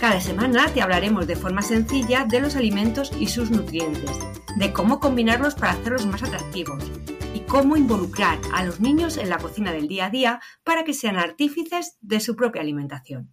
Cada 0.00 0.18
semana 0.18 0.72
te 0.72 0.80
hablaremos 0.80 1.26
de 1.26 1.36
forma 1.36 1.60
sencilla 1.60 2.24
de 2.24 2.40
los 2.40 2.56
alimentos 2.56 3.12
y 3.20 3.26
sus 3.26 3.50
nutrientes, 3.50 4.18
de 4.56 4.72
cómo 4.72 4.98
combinarlos 4.98 5.54
para 5.56 5.72
hacerlos 5.72 6.06
más 6.06 6.22
atractivos 6.22 6.82
y 7.34 7.40
cómo 7.40 7.76
involucrar 7.76 8.38
a 8.54 8.64
los 8.64 8.80
niños 8.80 9.18
en 9.18 9.28
la 9.28 9.36
cocina 9.36 9.72
del 9.72 9.88
día 9.88 10.06
a 10.06 10.10
día 10.10 10.40
para 10.64 10.84
que 10.84 10.94
sean 10.94 11.18
artífices 11.18 11.98
de 12.00 12.18
su 12.20 12.34
propia 12.34 12.62
alimentación. 12.62 13.30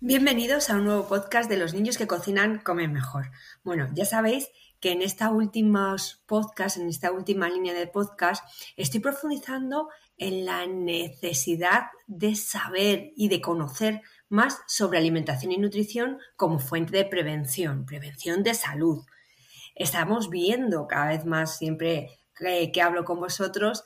Bienvenidos 0.00 0.70
a 0.70 0.76
un 0.76 0.84
nuevo 0.84 1.06
podcast 1.06 1.50
de 1.50 1.58
los 1.58 1.74
niños 1.74 1.98
que 1.98 2.06
cocinan 2.06 2.58
comen 2.58 2.90
mejor. 2.90 3.32
Bueno, 3.64 3.88
ya 3.92 4.06
sabéis 4.06 4.48
que 4.84 4.92
en 4.92 5.00
esta 5.00 5.30
última 5.30 5.96
podcast, 6.26 6.76
en 6.76 6.88
esta 6.88 7.10
última 7.10 7.48
línea 7.48 7.72
de 7.72 7.86
podcast, 7.86 8.44
estoy 8.76 9.00
profundizando 9.00 9.88
en 10.16 10.44
la 10.44 10.66
necesidad 10.66 11.84
de 12.06 12.36
saber 12.36 13.12
y 13.16 13.28
de 13.28 13.40
conocer 13.40 14.02
más 14.28 14.60
sobre 14.66 14.98
alimentación 14.98 15.52
y 15.52 15.58
nutrición 15.58 16.18
como 16.36 16.58
fuente 16.58 16.96
de 16.96 17.04
prevención, 17.04 17.84
prevención 17.86 18.42
de 18.42 18.54
salud. 18.54 19.04
Estamos 19.74 20.30
viendo 20.30 20.86
cada 20.86 21.08
vez 21.08 21.24
más 21.24 21.58
siempre 21.58 22.18
que, 22.36 22.82
hablo 22.82 23.04
con 23.04 23.20
vosotros 23.20 23.84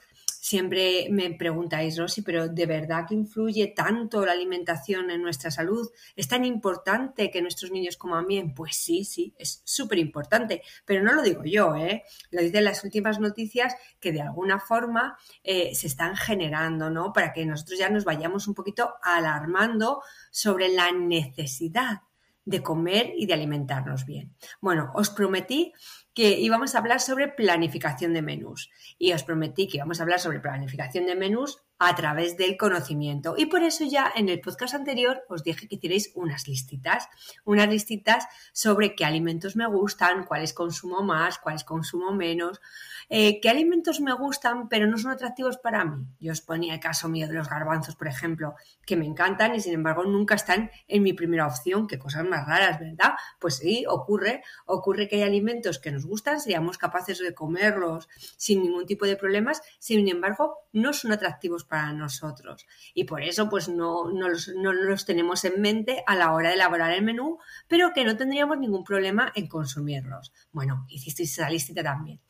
siempre 0.48 1.08
me 1.10 1.30
preguntáis, 1.34 1.98
Rosy, 1.98 2.22
pero 2.22 2.48
¿de 2.48 2.64
verdad 2.64 3.04
que 3.06 3.14
influye 3.14 3.66
tanto 3.66 4.24
la 4.24 4.32
alimentación 4.32 5.10
en 5.10 5.20
nuestra 5.20 5.50
salud? 5.50 5.90
¿Es 6.16 6.27
tan 6.27 6.46
importante 6.46 7.30
que 7.30 7.42
nuestros 7.42 7.70
niños 7.70 7.98
coman 7.98 8.27
bien? 8.27 8.55
Pues 8.55 8.77
sí, 8.77 9.05
sí, 9.05 9.34
es 9.38 9.60
súper 9.64 9.98
importante, 9.98 10.62
pero 10.86 11.02
no 11.02 11.12
lo 11.12 11.22
digo 11.22 11.44
yo, 11.44 11.77
¿eh? 11.77 12.05
Lo 12.30 12.40
dicen 12.40 12.64
las 12.64 12.82
últimas 12.82 13.20
noticias 13.20 13.74
que 14.00 14.10
de 14.10 14.22
alguna 14.22 14.58
forma 14.58 15.18
eh, 15.44 15.74
se 15.74 15.86
están 15.86 16.16
generando, 16.16 16.88
¿no? 16.88 17.12
Para 17.12 17.34
que 17.34 17.44
nosotros 17.44 17.78
ya 17.78 17.90
nos 17.90 18.05
vayamos 18.05 18.48
un 18.48 18.55
poquito 18.55 18.94
alarmando 19.02 20.02
sobre 20.30 20.70
la 20.70 20.92
necesidad 20.92 22.00
de 22.46 22.62
comer 22.62 23.12
y 23.14 23.27
de 23.27 23.34
alimentarnos 23.34 24.06
bien. 24.06 24.34
Bueno, 24.62 24.90
os 24.94 25.10
prometí 25.10 25.74
que 26.19 26.41
íbamos 26.41 26.74
a 26.74 26.78
hablar 26.78 26.98
sobre 26.98 27.28
planificación 27.28 28.12
de 28.12 28.22
menús 28.22 28.72
y 28.98 29.12
os 29.12 29.22
prometí 29.22 29.69
que 29.69 29.77
íbamos 29.77 30.00
a 30.00 30.02
hablar 30.02 30.19
sobre 30.19 30.41
planificación 30.41 31.06
de 31.06 31.14
menús 31.14 31.62
a 31.78 31.94
través 31.94 32.36
del 32.36 32.56
conocimiento. 32.56 33.36
Y 33.38 33.47
por 33.47 33.62
eso 33.62 33.84
ya 33.84 34.12
en 34.16 34.28
el 34.28 34.41
podcast 34.41 34.74
anterior 34.74 35.22
os 35.28 35.44
dije 35.44 35.69
que 35.69 35.77
hicierais 35.77 36.11
unas 36.16 36.48
listitas, 36.48 37.08
unas 37.44 37.69
listitas 37.69 38.27
sobre 38.52 38.96
qué 38.96 39.05
alimentos 39.05 39.55
me 39.55 39.66
gustan, 39.69 40.24
cuáles 40.24 40.52
consumo 40.52 41.05
más, 41.05 41.39
cuáles 41.39 41.62
consumo 41.62 42.11
menos, 42.12 42.61
eh, 43.08 43.41
qué 43.41 43.48
alimentos 43.48 44.00
me 44.00 44.12
gustan 44.12 44.69
pero 44.69 44.89
no 44.89 44.98
son 44.98 45.12
atractivos 45.12 45.58
para 45.58 45.84
mí. 45.84 46.05
Yo 46.19 46.33
os 46.33 46.41
ponía 46.41 46.74
el 46.74 46.80
caso 46.80 47.08
mío 47.08 47.28
de 47.28 47.34
los 47.34 47.48
garbanzos, 47.48 47.94
por 47.94 48.08
ejemplo, 48.08 48.56
que 48.84 48.96
me 48.96 49.06
encantan 49.06 49.55
y 49.55 49.61
sin 49.61 49.74
embargo 49.74 50.02
nunca 50.02 50.34
están 50.34 50.72
en 50.89 51.05
mi 51.05 51.12
primera 51.12 51.46
opción, 51.46 51.86
qué 51.86 51.96
cosas 51.96 52.27
más 52.27 52.44
raras, 52.44 52.80
¿verdad? 52.80 53.12
Pues 53.39 53.58
sí, 53.58 53.84
ocurre, 53.89 54.42
ocurre 54.66 55.06
que 55.06 55.14
hay 55.17 55.23
alimentos 55.23 55.79
que 55.79 55.92
nos 55.92 56.08
gustan, 56.08 56.41
seríamos 56.41 56.79
capaces 56.79 57.19
de 57.20 57.35
comerlos 57.35 58.08
sin 58.36 58.63
ningún 58.63 58.86
tipo 58.86 59.07
de 59.07 59.17
problemas, 59.17 59.63
sin 59.79 60.08
embargo 60.08 60.57
no 60.73 60.92
son 60.92 61.13
atractivos 61.13 61.64
para 61.64 61.92
nosotros. 61.92 62.67
Y 62.95 63.05
por 63.05 63.23
eso 63.23 63.48
pues 63.48 63.69
no, 63.69 64.11
no, 64.11 64.29
los, 64.29 64.48
no 64.48 64.73
los 64.73 65.05
tenemos 65.05 65.45
en 65.45 65.61
mente 65.61 66.02
a 66.07 66.17
la 66.17 66.33
hora 66.33 66.48
de 66.48 66.57
elaborar 66.57 66.92
el 66.92 67.05
menú, 67.05 67.39
pero 67.68 67.92
que 67.92 68.05
no 68.05 68.17
tendríamos 68.17 68.58
ningún 68.58 68.85
problema 68.85 69.33
en 69.35 69.47
consumirlos. 69.47 70.33
Bueno, 70.51 70.86
hicisteis 70.89 71.33
esa 71.33 71.51
listita 71.51 71.83
también. 71.83 72.20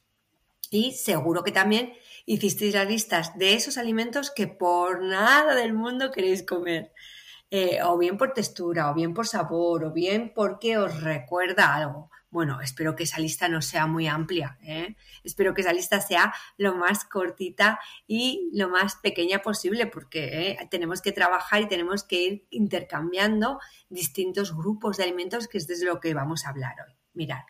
Y 0.71 0.93
seguro 0.93 1.43
que 1.43 1.53
también 1.53 1.95
hicisteis 2.27 2.75
las 2.75 2.87
listas 2.87 3.39
de 3.39 3.55
esos 3.55 3.79
alimentos 3.79 4.31
que 4.31 4.47
por 4.47 5.03
nada 5.03 5.55
del 5.55 5.73
mundo 5.73 6.11
queréis 6.11 6.43
comer. 6.43 6.93
Eh, 7.51 7.79
o 7.83 7.97
bien 7.97 8.19
por 8.19 8.35
textura, 8.35 8.91
o 8.91 8.95
bien 8.95 9.15
por 9.15 9.27
sabor, 9.27 9.85
o 9.85 9.93
bien 9.93 10.33
porque 10.35 10.77
os 10.77 11.03
recuerda 11.03 11.75
algo. 11.75 12.11
Bueno, 12.31 12.61
espero 12.61 12.95
que 12.95 13.05
esa 13.05 13.19
lista 13.19 13.49
no 13.49 13.63
sea 13.63 13.87
muy 13.87 14.07
amplia. 14.07 14.59
¿eh? 14.63 14.97
Espero 15.25 15.55
que 15.55 15.63
esa 15.63 15.73
lista 15.73 16.01
sea 16.01 16.35
lo 16.59 16.75
más 16.75 17.05
cortita 17.05 17.81
y 18.07 18.51
lo 18.53 18.69
más 18.69 18.97
pequeña 18.97 19.41
posible, 19.41 19.87
porque 19.87 20.51
¿eh? 20.51 20.69
tenemos 20.71 21.01
que 21.01 21.13
trabajar 21.13 21.63
y 21.63 21.69
tenemos 21.69 22.05
que 22.05 22.23
ir 22.23 22.47
intercambiando 22.51 23.61
distintos 23.89 24.55
grupos 24.55 24.99
de 24.99 25.05
alimentos, 25.05 25.49
que 25.49 25.59
es 25.59 25.67
de 25.67 25.83
lo 25.85 26.01
que 26.01 26.13
vamos 26.13 26.45
a 26.45 26.51
hablar 26.51 26.77
hoy. 26.87 26.95
Mirad, 27.15 27.43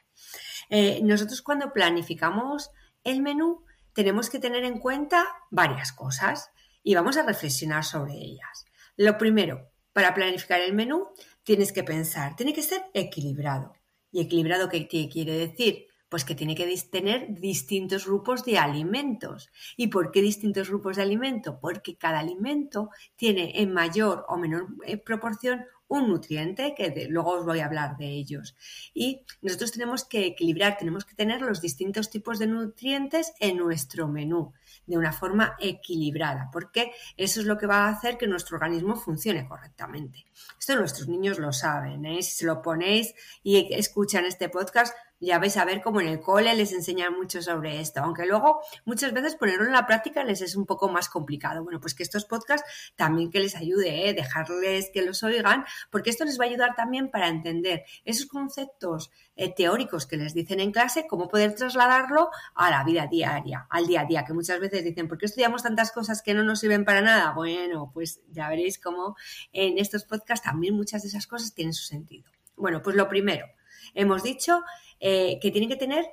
nosotros 1.02 1.42
cuando 1.42 1.72
planificamos 1.72 2.70
el 3.04 3.20
menú 3.20 3.64
tenemos 3.92 4.30
que 4.30 4.38
tener 4.38 4.64
en 4.64 4.78
cuenta 4.78 5.26
varias 5.50 5.92
cosas 5.92 6.52
y 6.82 6.94
vamos 6.94 7.16
a 7.16 7.24
reflexionar 7.24 7.84
sobre 7.84 8.14
ellas. 8.14 8.64
Lo 8.96 9.18
primero, 9.18 9.70
para 9.92 10.14
planificar 10.14 10.60
el 10.60 10.72
menú 10.72 11.08
tienes 11.42 11.72
que 11.72 11.84
pensar, 11.84 12.36
tiene 12.36 12.54
que 12.54 12.62
ser 12.62 12.84
equilibrado. 12.94 13.77
¿Y 14.10 14.20
equilibrado 14.20 14.68
qué 14.68 14.88
quiere 14.88 15.32
decir? 15.32 15.86
Pues 16.08 16.24
que 16.24 16.34
tiene 16.34 16.54
que 16.54 16.74
tener 16.90 17.38
distintos 17.38 18.06
grupos 18.06 18.44
de 18.44 18.58
alimentos. 18.58 19.50
¿Y 19.76 19.88
por 19.88 20.10
qué 20.10 20.22
distintos 20.22 20.68
grupos 20.68 20.96
de 20.96 21.02
alimento? 21.02 21.58
Porque 21.60 21.96
cada 21.96 22.20
alimento 22.20 22.90
tiene 23.16 23.60
en 23.60 23.72
mayor 23.72 24.24
o 24.28 24.38
menor 24.38 24.68
eh, 24.86 24.96
proporción 24.96 25.66
un 25.88 26.08
nutriente, 26.08 26.74
que 26.74 27.06
luego 27.08 27.32
os 27.32 27.44
voy 27.44 27.60
a 27.60 27.66
hablar 27.66 27.96
de 27.96 28.06
ellos. 28.06 28.56
Y 28.94 29.22
nosotros 29.42 29.72
tenemos 29.72 30.04
que 30.04 30.26
equilibrar, 30.26 30.76
tenemos 30.78 31.04
que 31.04 31.14
tener 31.14 31.40
los 31.40 31.60
distintos 31.60 32.10
tipos 32.10 32.38
de 32.38 32.46
nutrientes 32.46 33.32
en 33.40 33.56
nuestro 33.56 34.08
menú 34.08 34.52
de 34.88 34.96
una 34.96 35.12
forma 35.12 35.54
equilibrada, 35.60 36.48
porque 36.50 36.92
eso 37.16 37.40
es 37.40 37.46
lo 37.46 37.58
que 37.58 37.66
va 37.66 37.84
a 37.84 37.90
hacer 37.90 38.16
que 38.16 38.26
nuestro 38.26 38.56
organismo 38.56 38.96
funcione 38.96 39.46
correctamente. 39.46 40.24
Esto 40.58 40.76
nuestros 40.76 41.08
niños 41.08 41.38
lo 41.38 41.52
saben, 41.52 42.04
¿eh? 42.06 42.22
si 42.22 42.32
se 42.32 42.46
lo 42.46 42.62
ponéis 42.62 43.14
y 43.42 43.72
escuchan 43.74 44.24
este 44.24 44.48
podcast, 44.48 44.96
ya 45.20 45.38
vais 45.38 45.56
a 45.56 45.64
ver 45.64 45.82
cómo 45.82 46.00
en 46.00 46.08
el 46.08 46.20
cole 46.20 46.54
les 46.54 46.72
enseñan 46.72 47.14
mucho 47.16 47.42
sobre 47.42 47.80
esto, 47.80 48.00
aunque 48.00 48.26
luego 48.26 48.60
muchas 48.84 49.12
veces 49.12 49.34
ponerlo 49.34 49.66
en 49.66 49.72
la 49.72 49.86
práctica 49.86 50.24
les 50.24 50.40
es 50.42 50.56
un 50.56 50.66
poco 50.66 50.88
más 50.88 51.08
complicado. 51.08 51.64
Bueno, 51.64 51.80
pues 51.80 51.94
que 51.94 52.02
estos 52.02 52.24
podcasts 52.24 52.68
también 52.96 53.30
que 53.30 53.40
les 53.40 53.56
ayude, 53.56 54.08
¿eh? 54.08 54.14
dejarles 54.14 54.90
que 54.92 55.02
los 55.02 55.22
oigan, 55.22 55.64
porque 55.90 56.10
esto 56.10 56.24
les 56.24 56.38
va 56.38 56.44
a 56.44 56.48
ayudar 56.48 56.74
también 56.76 57.10
para 57.10 57.28
entender 57.28 57.84
esos 58.04 58.26
conceptos 58.26 59.10
eh, 59.36 59.54
teóricos 59.54 60.06
que 60.06 60.16
les 60.16 60.34
dicen 60.34 60.60
en 60.60 60.72
clase, 60.72 61.06
cómo 61.06 61.28
poder 61.28 61.54
trasladarlo 61.54 62.30
a 62.54 62.70
la 62.70 62.84
vida 62.84 63.06
diaria, 63.06 63.66
al 63.70 63.86
día 63.86 64.02
a 64.02 64.04
día, 64.04 64.24
que 64.24 64.32
muchas 64.32 64.60
veces 64.60 64.84
dicen, 64.84 65.08
¿por 65.08 65.18
qué 65.18 65.26
estudiamos 65.26 65.62
tantas 65.62 65.92
cosas 65.92 66.22
que 66.22 66.34
no 66.34 66.42
nos 66.42 66.60
sirven 66.60 66.84
para 66.84 67.00
nada? 67.00 67.32
Bueno, 67.32 67.90
pues 67.94 68.20
ya 68.30 68.48
veréis 68.48 68.78
cómo 68.78 69.16
en 69.52 69.78
estos 69.78 70.04
podcasts 70.04 70.44
también 70.44 70.74
muchas 70.74 71.02
de 71.02 71.08
esas 71.08 71.26
cosas 71.26 71.54
tienen 71.54 71.72
su 71.72 71.84
sentido. 71.84 72.30
Bueno, 72.56 72.82
pues 72.82 72.96
lo 72.96 73.08
primero, 73.08 73.46
hemos 73.94 74.22
dicho 74.22 74.62
eh, 75.00 75.38
que 75.40 75.50
tienen 75.50 75.68
que 75.68 75.76
tener 75.76 76.04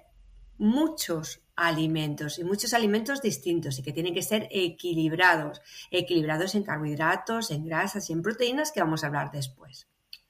muchos 0.57 1.41
alimentos 1.56 2.40
y 2.40 2.44
muchos 2.44 2.73
alimentos 2.73 3.22
distintos 3.22 3.79
y 3.79 3.84
que 3.84 3.94
tienen 3.94 4.13
que 4.13 4.22
ser 4.22 4.47
equilibrados, 4.51 5.62
equilibrados 5.91 6.56
en 6.56 6.63
carbohidratos, 6.63 7.51
en 7.51 7.65
grasas 7.65 8.10
y 8.10 8.13
en 8.13 8.21
proteínas 8.21 8.71
que 8.71 8.81
vamos 8.81 9.04
a 9.04 9.07
hablar 9.07 9.31
después. 9.31 9.88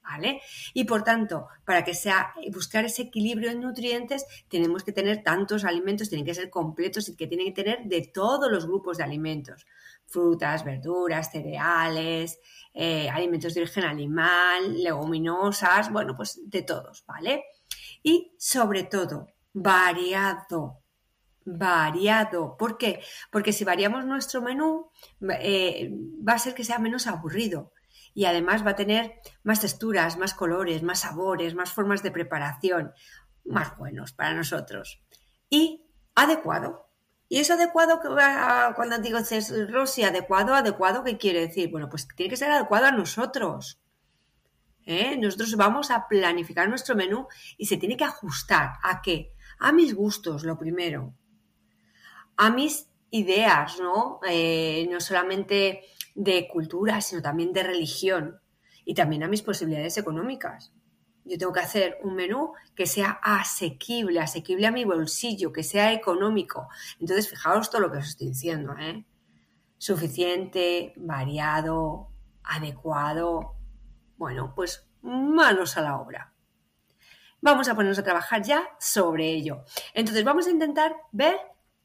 ¿Vale? 0.08 0.40
Y 0.76 0.84
por 0.84 1.04
tanto, 1.04 1.48
para 1.66 1.84
que 1.84 1.96
sea 1.96 2.32
buscar 2.54 2.86
ese 2.86 3.02
equilibrio 3.02 3.50
en 3.50 3.60
nutrientes, 3.60 4.24
tenemos 4.50 4.84
que 4.84 4.92
tener 4.92 5.24
tantos 5.24 5.66
alimentos, 5.66 6.10
tienen 6.10 6.28
que 6.28 6.36
ser 6.36 6.52
completos 6.52 7.10
y 7.10 7.16
que 7.16 7.26
tienen 7.26 7.48
que 7.48 7.64
tener 7.64 7.86
de 7.86 8.12
todos 8.14 8.52
los 8.52 8.68
grupos 8.68 9.00
de 9.00 9.04
alimentos: 9.04 9.66
frutas, 10.06 10.64
verduras, 10.64 11.32
cereales, 11.32 12.40
eh, 12.72 13.10
alimentos 13.10 13.56
de 13.56 13.62
origen 13.62 13.84
animal, 13.84 14.84
leguminosas, 14.84 15.92
bueno, 15.92 16.16
pues 16.16 16.40
de 16.44 16.62
todos, 16.62 17.04
¿vale? 17.08 17.44
Y 18.06 18.36
sobre 18.38 18.84
todo 18.84 19.28
variado. 19.52 20.84
Variado. 21.44 22.56
¿Por 22.56 22.78
qué? 22.78 23.02
Porque 23.32 23.52
si 23.52 23.66
variamos 23.66 24.06
nuestro 24.06 24.44
menú, 24.44 24.92
eh, 25.40 25.92
va 26.28 26.34
a 26.34 26.40
ser 26.40 26.54
que 26.54 26.64
sea 26.64 26.78
menos 26.78 27.08
aburrido 27.08 27.74
y 28.14 28.26
además 28.26 28.64
va 28.66 28.72
a 28.72 28.76
tener 28.76 29.16
más 29.44 29.60
texturas, 29.60 30.18
más 30.18 30.36
colores, 30.36 30.84
más 30.84 31.00
sabores, 31.00 31.56
más 31.56 31.72
formas 31.72 32.04
de 32.04 32.12
preparación, 32.12 32.94
más 33.44 33.76
buenos 33.76 34.14
para 34.14 34.36
nosotros. 34.36 35.02
Y 35.50 35.88
adecuado. 36.14 36.92
¿Y 37.28 37.40
es 37.40 37.50
adecuado 37.50 38.00
cuando 38.76 39.00
digo 39.00 39.18
Rosy, 39.70 40.04
adecuado, 40.04 40.54
adecuado, 40.54 41.04
qué 41.04 41.18
quiere 41.18 41.48
decir? 41.48 41.72
Bueno, 41.72 41.90
pues 41.90 42.08
tiene 42.16 42.30
que 42.30 42.38
ser 42.38 42.52
adecuado 42.52 42.86
a 42.86 42.92
nosotros. 42.92 43.82
¿Eh? 44.86 45.18
Nosotros 45.18 45.56
vamos 45.56 45.92
a 45.92 46.08
planificar 46.08 46.70
nuestro 46.70 46.96
menú 46.96 47.28
y 47.58 47.66
se 47.66 47.78
tiene 47.78 47.98
que 47.98 48.04
ajustar 48.04 48.74
a 48.84 49.02
qué? 49.02 49.34
A 49.60 49.72
mis 49.72 49.94
gustos, 49.94 50.44
lo 50.44 50.58
primero. 50.58 51.14
A 52.38 52.50
mis 52.50 52.90
ideas, 53.12 53.80
¿no? 53.80 54.20
Eh, 54.28 54.88
no 54.92 55.00
solamente 55.00 55.82
de 56.16 56.48
cultura, 56.48 57.02
sino 57.02 57.22
también 57.22 57.54
de 57.54 57.64
religión 57.64 58.40
y 58.84 58.94
también 58.94 59.24
a 59.24 59.28
mis 59.28 59.42
posibilidades 59.42 59.98
económicas. 59.98 60.74
Yo 61.26 61.40
tengo 61.40 61.54
que 61.54 61.60
hacer 61.60 61.98
un 62.04 62.16
menú 62.16 62.54
que 62.76 62.86
sea 62.86 63.20
asequible, 63.24 64.20
asequible 64.20 64.68
a 64.68 64.72
mi 64.72 64.86
bolsillo, 64.86 65.52
que 65.52 65.64
sea 65.64 65.92
económico. 65.92 66.68
Entonces, 67.00 67.30
fijaos 67.30 67.72
todo 67.72 67.82
lo 67.82 67.92
que 67.92 67.98
os 67.98 68.10
estoy 68.10 68.28
diciendo, 68.28 68.76
¿eh? 68.80 69.06
Suficiente, 69.78 70.94
variado, 70.98 72.10
adecuado. 72.44 73.55
Bueno, 74.18 74.54
pues 74.56 74.88
manos 75.02 75.78
a 75.78 75.82
la 75.82 75.98
obra. 75.98 76.34
Vamos 77.42 77.68
a 77.68 77.76
ponernos 77.76 78.00
a 78.00 78.04
trabajar 78.04 78.42
ya 78.42 78.64
sobre 78.80 79.30
ello. 79.30 79.66
Entonces, 79.94 80.24
vamos 80.24 80.48
a 80.48 80.52
intentar 80.52 80.96
ver 81.12 81.38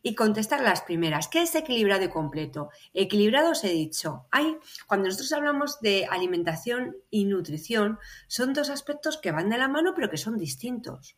y 0.03 0.15
contestar 0.15 0.61
las 0.62 0.82
primeras. 0.82 1.29
¿Qué 1.29 1.43
es 1.43 1.55
equilibrado 1.55 2.05
y 2.05 2.09
completo? 2.09 2.71
Equilibrado 2.94 3.50
os 3.50 3.65
he 3.65 3.69
dicho. 3.69 4.27
Hay, 4.31 4.56
cuando 4.87 5.09
nosotros 5.09 5.32
hablamos 5.32 5.81
de 5.81 6.06
alimentación 6.06 6.97
y 7.11 7.27
nutrición, 7.27 7.99
son 8.27 8.53
dos 8.53 8.71
aspectos 8.71 9.19
que 9.19 9.33
van 9.33 9.50
de 9.50 9.59
la 9.59 9.69
mano 9.69 9.93
pero 9.94 10.09
que 10.09 10.17
son 10.17 10.38
distintos. 10.38 11.17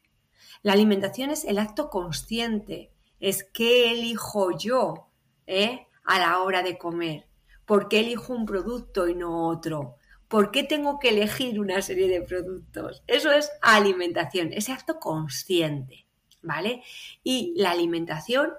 La 0.62 0.73
alimentación 0.73 1.31
es 1.31 1.44
el 1.44 1.58
acto 1.58 1.91
consciente, 1.91 2.93
es 3.20 3.44
qué 3.44 3.93
elijo 3.93 4.56
yo 4.56 5.08
¿eh? 5.47 5.87
a 6.05 6.19
la 6.19 6.41
hora 6.41 6.62
de 6.62 6.79
comer, 6.79 7.26
por 7.67 7.88
qué 7.88 8.00
elijo 8.00 8.32
un 8.32 8.47
producto 8.47 9.08
y 9.08 9.15
no 9.15 9.49
otro, 9.49 9.97
por 10.32 10.50
qué 10.50 10.62
tengo 10.62 10.99
que 10.99 11.11
elegir 11.11 11.61
una 11.61 11.82
serie 11.82 12.08
de 12.08 12.23
productos. 12.23 13.02
Eso 13.06 13.31
es 13.31 13.50
alimentación, 13.61 14.50
ese 14.55 14.73
acto 14.73 14.99
consciente. 14.99 16.06
¿Vale? 16.40 16.82
Y 17.23 17.52
la 17.55 17.73
alimentación 17.73 18.50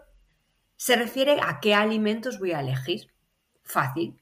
se 0.77 0.95
refiere 0.95 1.39
a 1.41 1.59
qué 1.59 1.73
alimentos 1.73 2.37
voy 2.37 2.51
a 2.51 2.59
elegir. 2.59 3.11
Fácil. 3.63 4.21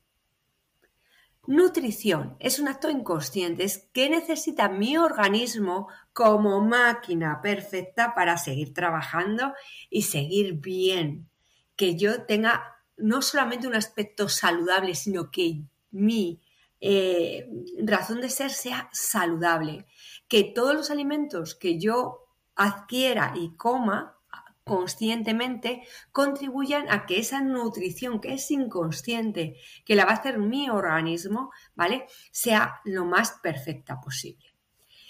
Nutrición 1.45 2.37
es 2.39 2.57
un 2.57 2.69
acto 2.69 2.89
inconsciente, 2.89 3.65
es 3.65 3.89
qué 3.91 4.09
necesita 4.09 4.69
mi 4.69 4.95
organismo 4.97 5.89
como 6.13 6.61
máquina 6.61 7.41
perfecta 7.41 8.15
para 8.15 8.37
seguir 8.37 8.73
trabajando 8.73 9.53
y 9.89 10.03
seguir 10.03 10.53
bien. 10.53 11.29
Que 11.75 11.97
yo 11.97 12.23
tenga 12.23 12.77
no 12.95 13.21
solamente 13.21 13.67
un 13.67 13.75
aspecto 13.75 14.29
saludable, 14.29 14.95
sino 14.95 15.31
que 15.31 15.63
mi 15.91 16.39
eh, 16.81 17.47
razón 17.83 18.21
de 18.21 18.29
ser 18.29 18.49
sea 18.51 18.89
saludable. 18.91 19.85
Que 20.27 20.43
todos 20.43 20.73
los 20.73 20.89
alimentos 20.89 21.55
que 21.55 21.79
yo 21.79 22.27
adquiera 22.55 23.33
y 23.35 23.55
coma 23.55 24.17
conscientemente 24.63 25.83
contribuyan 26.11 26.89
a 26.89 27.05
que 27.05 27.19
esa 27.19 27.41
nutrición 27.41 28.19
que 28.19 28.33
es 28.33 28.49
inconsciente, 28.51 29.57
que 29.85 29.95
la 29.95 30.05
va 30.05 30.11
a 30.11 30.15
hacer 30.15 30.37
mi 30.37 30.69
organismo, 30.69 31.51
¿vale? 31.75 32.05
Sea 32.31 32.79
lo 32.85 33.05
más 33.05 33.39
perfecta 33.43 33.99
posible. 33.99 34.55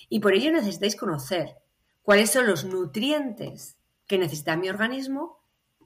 Y 0.09 0.19
por 0.19 0.33
ello 0.33 0.51
necesitáis 0.51 0.95
conocer 0.95 1.55
cuáles 2.01 2.31
son 2.31 2.47
los 2.47 2.65
nutrientes 2.65 3.77
que 4.07 4.17
necesita 4.17 4.57
mi 4.57 4.69
organismo, 4.69 5.39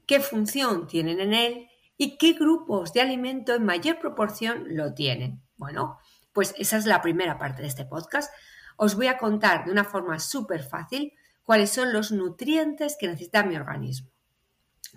qué 0.06 0.20
función 0.20 0.88
tienen 0.88 1.20
en 1.20 1.34
él 1.34 1.68
y 1.98 2.18
qué 2.18 2.34
grupos 2.34 2.94
de 2.94 3.02
alimento 3.02 3.54
en 3.56 3.66
mayor 3.66 4.00
proporción 4.00 4.66
lo 4.76 4.94
tienen. 4.94 5.42
Bueno, 5.58 6.00
pues 6.34 6.54
esa 6.58 6.78
es 6.78 6.86
la 6.86 7.02
primera 7.02 7.38
parte 7.38 7.62
de 7.62 7.68
este 7.68 7.86
podcast. 7.86 8.34
Os 8.78 8.96
voy 8.96 9.08
a 9.08 9.18
contar 9.18 9.66
de 9.66 9.72
una 9.72 9.86
forma 9.86 10.20
súper 10.20 10.64
fácil 10.64 11.14
cuáles 11.44 11.70
son 11.70 11.94
los 11.94 12.12
nutrientes 12.12 12.98
que 13.00 13.08
necesita 13.08 13.44
mi 13.44 13.56
organismo. 13.56 14.10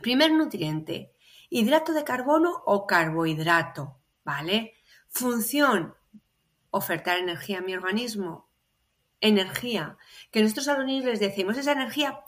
Primer 0.03 0.33
nutriente, 0.33 1.13
hidrato 1.49 1.93
de 1.93 2.05
carbono 2.05 2.63
o 2.67 2.87
carbohidrato, 2.87 3.99
¿vale? 4.25 4.75
Función, 5.09 5.95
ofertar 6.71 7.19
energía 7.19 7.59
a 7.59 7.63
mi 7.63 7.75
organismo. 7.75 8.49
Energía, 9.21 9.97
que 10.31 10.43
nosotros 10.43 10.69
a 10.69 10.79
les 10.79 11.21
decimos, 11.21 11.57
esa 11.57 11.73
energía. 11.73 12.21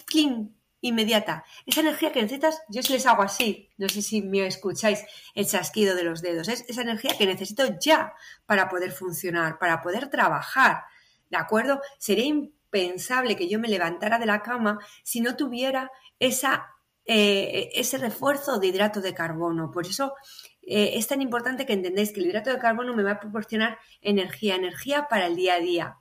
Inmediata. 0.80 1.44
Esa 1.66 1.80
energía 1.80 2.12
que 2.12 2.22
necesitas, 2.22 2.62
yo 2.68 2.82
si 2.82 2.92
les 2.92 3.06
hago 3.06 3.22
así, 3.22 3.68
no 3.76 3.88
sé 3.88 4.02
si 4.02 4.22
me 4.22 4.46
escucháis 4.46 5.04
el 5.34 5.46
chasquido 5.46 5.94
de 5.94 6.04
los 6.04 6.22
dedos, 6.22 6.48
es 6.48 6.64
esa 6.68 6.82
energía 6.82 7.16
que 7.16 7.26
necesito 7.26 7.64
ya 7.80 8.14
para 8.46 8.68
poder 8.68 8.92
funcionar, 8.92 9.58
para 9.58 9.82
poder 9.82 10.08
trabajar. 10.08 10.84
¿De 11.28 11.36
acuerdo? 11.36 11.80
Sería 11.98 12.34
pensable 12.70 13.36
que 13.36 13.48
yo 13.48 13.58
me 13.58 13.68
levantara 13.68 14.18
de 14.18 14.26
la 14.26 14.42
cama 14.42 14.78
si 15.02 15.20
no 15.20 15.36
tuviera 15.36 15.90
esa, 16.18 16.68
eh, 17.04 17.70
ese 17.74 17.98
refuerzo 17.98 18.58
de 18.58 18.68
hidrato 18.68 19.00
de 19.00 19.14
carbono. 19.14 19.70
Por 19.70 19.86
eso 19.86 20.14
eh, 20.62 20.92
es 20.94 21.06
tan 21.06 21.20
importante 21.20 21.66
que 21.66 21.72
entendáis 21.72 22.12
que 22.12 22.20
el 22.20 22.26
hidrato 22.26 22.50
de 22.50 22.58
carbono 22.58 22.94
me 22.94 23.02
va 23.02 23.12
a 23.12 23.20
proporcionar 23.20 23.78
energía, 24.00 24.54
energía 24.54 25.08
para 25.08 25.26
el 25.26 25.36
día 25.36 25.54
a 25.54 25.60
día, 25.60 25.96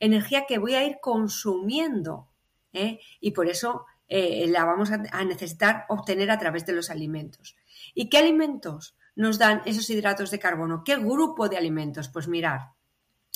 energía 0.00 0.46
que 0.46 0.58
voy 0.58 0.74
a 0.74 0.84
ir 0.84 0.98
consumiendo. 1.00 2.28
¿eh? 2.72 3.00
Y 3.20 3.32
por 3.32 3.48
eso 3.48 3.86
la 4.48 4.64
vamos 4.64 4.90
a, 4.92 5.02
a 5.10 5.24
necesitar 5.24 5.86
obtener 5.88 6.30
a 6.30 6.38
través 6.38 6.66
de 6.66 6.72
los 6.72 6.90
alimentos. 6.90 7.56
¿Y 7.94 8.08
qué 8.08 8.18
alimentos 8.18 8.96
nos 9.14 9.38
dan 9.38 9.62
esos 9.64 9.88
hidratos 9.90 10.30
de 10.30 10.38
carbono? 10.38 10.84
¿Qué 10.84 10.96
grupo 10.96 11.48
de 11.48 11.56
alimentos? 11.56 12.08
Pues 12.08 12.28
mirar, 12.28 12.72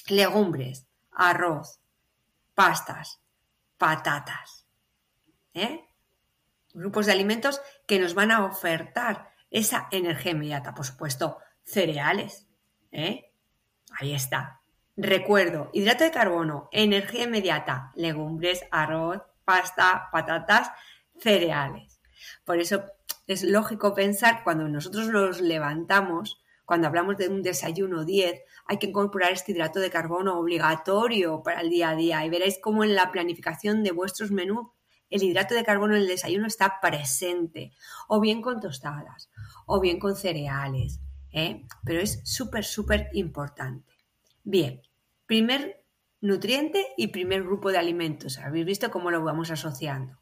legumbres, 0.09 0.87
arroz, 1.13 1.81
pastas, 2.55 3.21
patatas. 3.79 4.67
¿eh? 5.55 5.85
Grupos 6.73 7.07
de 7.07 7.13
alimentos 7.13 7.61
que 7.87 7.99
nos 7.99 8.15
van 8.15 8.31
a 8.31 8.45
ofertar 8.45 9.31
esa 9.51 9.89
energía 9.91 10.33
inmediata. 10.33 10.75
Por 10.75 10.85
supuesto, 10.85 11.39
cereales. 11.65 12.47
¿eh? 12.93 13.33
Ahí 13.99 14.15
está. 14.15 14.61
Recuerdo, 14.97 15.71
hidrato 15.75 16.05
de 16.05 16.11
carbono, 16.11 16.69
energía 16.73 17.25
inmediata, 17.25 17.93
legumbres, 17.95 18.65
arroz, 18.71 19.21
pasta, 19.47 20.09
patatas, 20.13 20.71
cereales. 21.19 22.01
Por 22.45 22.59
eso 22.59 22.85
es 23.27 23.43
lógico 23.43 23.95
pensar 23.95 24.43
cuando 24.45 24.69
nosotros 24.69 25.07
los 25.07 25.41
levantamos, 25.41 26.43
cuando 26.67 26.89
hablamos 26.89 27.17
de 27.17 27.29
un 27.29 27.43
desayuno 27.43 28.05
10, 28.05 28.43
hay 28.67 28.79
que 28.79 28.89
incorporar 28.89 29.33
este 29.33 29.53
hidrato 29.53 29.81
de 29.81 29.89
carbono 29.89 30.39
obligatorio 30.39 31.43
para 31.43 31.61
el 31.61 31.71
día 31.71 31.91
a 31.91 31.97
día 31.97 32.27
y 32.27 32.29
veréis 32.29 32.59
cómo 32.61 32.85
en 32.85 32.95
la 32.95 33.11
planificación 33.13 33.83
de 33.83 33.93
vuestros 33.93 34.31
menús 34.31 34.67
el 35.09 35.23
hidrato 35.23 35.55
de 35.55 35.65
carbono 35.65 35.95
en 35.95 36.03
el 36.03 36.09
desayuno 36.09 36.49
está 36.49 36.81
presente, 36.81 37.73
o 38.09 38.21
bien 38.21 38.43
con 38.43 38.61
tostadas, 38.61 39.31
o 39.67 39.81
bien 39.81 40.01
con 40.01 40.17
cereales, 40.17 41.01
¿eh? 41.33 41.65
pero 41.85 42.01
es 42.01 42.21
súper, 42.25 42.65
súper 42.65 43.09
importante. 43.13 43.93
Bien, 44.43 44.83
primer 45.27 45.86
nutriente 46.21 46.87
y 46.97 47.09
primer 47.09 47.43
grupo 47.43 47.71
de 47.71 47.79
alimentos. 47.79 48.39
Habéis 48.39 48.67
visto 48.67 48.91
cómo 48.91 49.11
lo 49.11 49.23
vamos 49.23 49.51
asociando. 49.51 50.19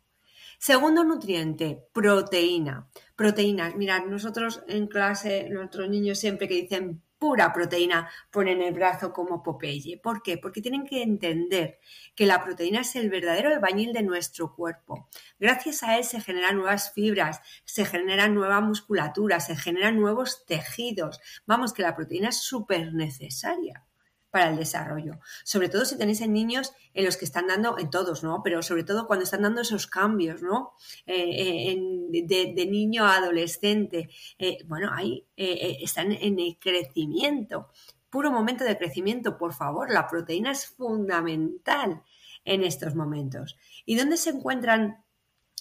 Segundo 0.59 1.05
nutriente, 1.05 1.89
proteína. 1.93 2.89
Proteínas. 3.17 3.75
Mirad, 3.77 4.07
nosotros 4.07 4.63
en 4.69 4.87
clase, 4.87 5.49
nuestros 5.51 5.89
niños 5.89 6.19
siempre 6.19 6.49
que 6.49 6.55
dicen 6.55 7.03
pura 7.19 7.53
proteína 7.53 8.11
ponen 8.31 8.61
el 8.61 8.75
brazo 8.75 9.13
como 9.13 9.43
Popeye. 9.43 9.99
¿Por 9.99 10.23
qué? 10.23 10.37
Porque 10.37 10.61
tienen 10.61 10.85
que 10.85 11.03
entender 11.03 11.79
que 12.15 12.27
la 12.27 12.45
proteína 12.45 12.81
es 12.81 12.97
el 12.97 13.09
verdadero 13.09 13.49
albañil 13.49 13.93
de 13.93 14.03
nuestro 14.03 14.55
cuerpo. 14.55 15.09
Gracias 15.39 15.83
a 15.83 15.97
él 15.97 16.05
se 16.05 16.21
generan 16.21 16.57
nuevas 16.57 16.93
fibras, 16.93 17.41
se 17.65 17.85
genera 17.85 18.29
nueva 18.29 18.61
musculatura, 18.61 19.41
se 19.41 19.57
generan 19.57 19.99
nuevos 19.99 20.45
tejidos. 20.45 21.21
Vamos, 21.47 21.73
que 21.73 21.83
la 21.83 21.97
proteína 21.97 22.29
es 22.29 22.43
súper 22.43 22.93
necesaria 22.93 23.87
para 24.35 24.51
el 24.51 24.57
desarrollo. 24.57 25.21
Sobre 25.45 25.69
todo 25.69 25.85
si 25.85 25.97
tenéis 25.97 26.21
en 26.21 26.33
niños 26.33 26.73
en 26.93 27.05
los 27.05 27.17
que 27.17 27.25
están 27.25 27.47
dando, 27.47 27.79
en 27.79 27.89
todos, 27.89 28.25
¿no? 28.25 28.43
Pero 28.43 28.65
sobre 28.65 28.83
todo 28.83 29.07
cuando 29.07 29.23
están 29.23 29.43
dando 29.43 29.61
esos 29.61 29.87
cambios, 29.87 30.43
¿no? 30.43 30.73
Eh, 31.07 31.71
eh, 31.71 32.53
de, 32.53 32.67
niño 32.67 33.05
a 33.05 33.19
adolescente. 33.19 34.11
Eh, 34.37 34.59
bueno, 34.67 34.91
ahí 34.93 35.25
están 35.37 36.11
en 36.11 36.41
el 36.41 36.59
crecimiento. 36.59 37.69
Puro 38.11 38.33
momento 38.33 38.65
de 38.65 38.77
crecimiento, 38.77 39.39
por 39.39 39.55
favor. 39.55 39.93
La 39.93 40.09
proteína 40.09 40.51
es 40.51 40.67
fundamental 40.67 42.03
en 42.45 42.65
estos 42.65 42.97
momentos. 42.97 43.57
¿Y 43.87 43.95
dónde 43.95 44.17
se 44.17 44.31
encuentran 44.31 45.05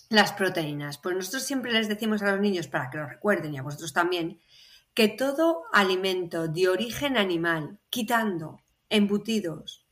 las 0.09 0.33
proteínas? 0.33 0.97
Pues 0.97 1.15
nosotros 1.15 1.43
siempre 1.43 1.71
les 1.71 1.87
decimos 1.87 2.23
a 2.23 2.31
los 2.31 2.41
niños, 2.41 2.65
para 2.65 2.89
que 2.89 2.97
lo 2.97 3.05
recuerden 3.05 3.53
y 3.53 3.59
a 3.59 3.61
vosotros 3.61 3.93
también, 3.93 4.39
que 4.95 5.09
todo 5.09 5.65
alimento 5.71 6.47
de 6.47 6.69
origen 6.69 7.17
animal, 7.17 7.77
quitando 7.91 8.62
embutidos 8.93 9.85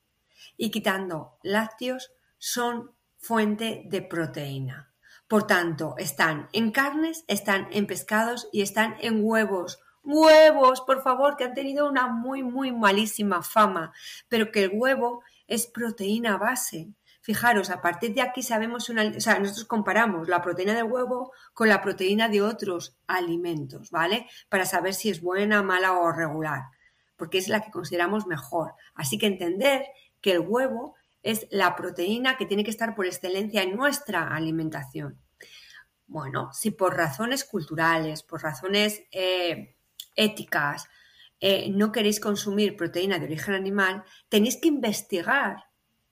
y 0.58 0.70
quitando 0.70 1.40
lácteos, 1.42 2.12
son 2.38 2.92
fuente 3.18 3.84
de 3.86 4.02
proteína. 4.02 4.94
Por 5.28 5.48
tanto, 5.48 5.96
están 5.98 6.50
en 6.54 6.72
carnes, 6.72 7.24
están 7.28 7.68
en 7.72 7.88
pescados 7.88 8.48
y 8.52 8.62
están 8.62 8.96
en 9.02 9.24
huevos. 9.24 9.80
Huevos, 10.04 10.82
por 10.82 11.02
favor, 11.02 11.36
que 11.36 11.46
han 11.46 11.54
tenido 11.54 11.90
una 11.90 12.08
muy, 12.08 12.44
muy 12.44 12.72
malísima 12.72 13.42
fama, 13.42 13.94
pero 14.28 14.52
que 14.52 14.64
el 14.64 14.72
huevo 14.74 15.24
es 15.48 15.68
proteína 15.68 16.38
base. 16.38 16.94
Fijaros, 17.22 17.70
a 17.70 17.82
partir 17.82 18.14
de 18.14 18.22
aquí 18.22 18.42
sabemos 18.44 18.90
una, 18.90 19.04
o 19.04 19.20
sea, 19.20 19.40
nosotros 19.40 19.66
comparamos 19.66 20.28
la 20.28 20.42
proteína 20.42 20.74
del 20.74 20.92
huevo 20.92 21.32
con 21.54 21.70
la 21.70 21.82
proteína 21.82 22.30
de 22.30 22.42
otros 22.42 22.98
alimentos, 23.08 23.92
¿vale? 23.92 24.28
Para 24.50 24.66
saber 24.66 24.94
si 24.96 25.10
es 25.10 25.22
buena, 25.22 25.62
mala 25.62 25.94
o 25.94 26.12
regular, 26.12 26.64
porque 27.22 27.38
es 27.38 27.50
la 27.50 27.62
que 27.62 27.70
consideramos 27.70 28.26
mejor. 28.26 28.74
Así 28.96 29.20
que 29.20 29.28
entender 29.28 29.86
que 30.22 30.32
el 30.32 30.40
huevo 30.40 30.96
es 31.22 31.46
la 31.52 31.76
proteína 31.76 32.36
que 32.36 32.48
tiene 32.48 32.64
que 32.64 32.72
estar 32.72 32.96
por 32.96 33.06
excelencia 33.06 33.62
en 33.62 33.76
nuestra 33.76 34.34
alimentación. 34.36 35.22
Bueno, 36.08 36.52
si 36.52 36.72
por 36.72 36.98
razones 36.98 37.44
culturales, 37.44 38.24
por 38.24 38.42
razones 38.42 39.04
eh, 39.12 39.76
éticas, 40.16 40.88
eh, 41.40 41.70
no 41.70 41.92
queréis 41.92 42.20
consumir 42.20 42.76
proteína 42.76 43.20
de 43.20 43.26
origen 43.26 43.54
animal, 43.54 44.04
tenéis 44.28 44.58
que 44.60 44.70
investigar 44.70 45.66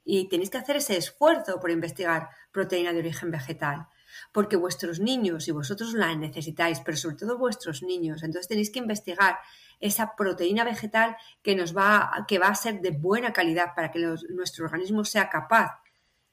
y 0.06 0.30
tenéis 0.30 0.52
que 0.52 0.60
hacer 0.60 0.76
ese 0.76 0.96
esfuerzo 0.96 1.60
por 1.60 1.72
investigar 1.72 2.30
proteína 2.52 2.94
de 2.94 3.00
origen 3.00 3.32
vegetal, 3.32 3.88
porque 4.32 4.58
vuestros 4.58 5.00
niños 5.00 5.48
y 5.48 5.52
vosotros 5.54 5.94
la 5.94 6.14
necesitáis, 6.14 6.82
pero 6.82 6.98
sobre 6.98 7.16
todo 7.16 7.40
vuestros 7.40 7.82
niños, 7.82 8.22
entonces 8.22 8.48
tenéis 8.48 8.70
que 8.70 8.78
investigar 8.78 9.40
esa 9.80 10.16
proteína 10.16 10.64
vegetal 10.64 11.18
que 11.42 11.56
nos 11.56 11.76
va, 11.76 12.26
que 12.28 12.40
va 12.40 12.48
a 12.48 12.56
ser 12.56 12.82
de 12.82 12.92
buena 12.92 13.34
calidad 13.34 13.74
para 13.76 13.92
que 13.92 14.00
nuestro 14.00 14.66
organismo 14.66 15.06
sea 15.06 15.30
capaz 15.30 15.82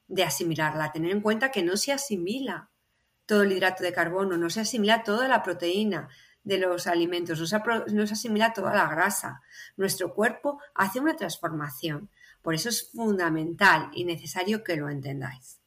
de 0.07 0.23
asimilarla. 0.23 0.91
Tener 0.91 1.11
en 1.11 1.21
cuenta 1.21 1.51
que 1.51 1.63
no 1.63 1.77
se 1.77 1.93
asimila 1.93 2.69
todo 3.25 3.43
el 3.43 3.51
hidrato 3.51 3.83
de 3.83 3.93
carbono, 3.93 4.37
no 4.37 4.49
se 4.49 4.61
asimila 4.61 5.03
toda 5.03 5.27
la 5.27 5.43
proteína 5.43 6.09
de 6.43 6.57
los 6.57 6.87
alimentos, 6.87 7.39
no 7.39 7.45
se, 7.45 7.59
no 7.93 8.07
se 8.07 8.13
asimila 8.13 8.53
toda 8.53 8.73
la 8.73 8.87
grasa. 8.87 9.41
Nuestro 9.75 10.13
cuerpo 10.13 10.61
hace 10.73 10.99
una 10.99 11.15
transformación. 11.15 12.09
Por 12.41 12.53
eso 12.53 12.69
es 12.69 12.91
fundamental 12.91 13.89
y 13.93 14.05
necesario 14.05 14.63
que 14.63 14.77
lo 14.77 14.89
entendáis 14.89 15.59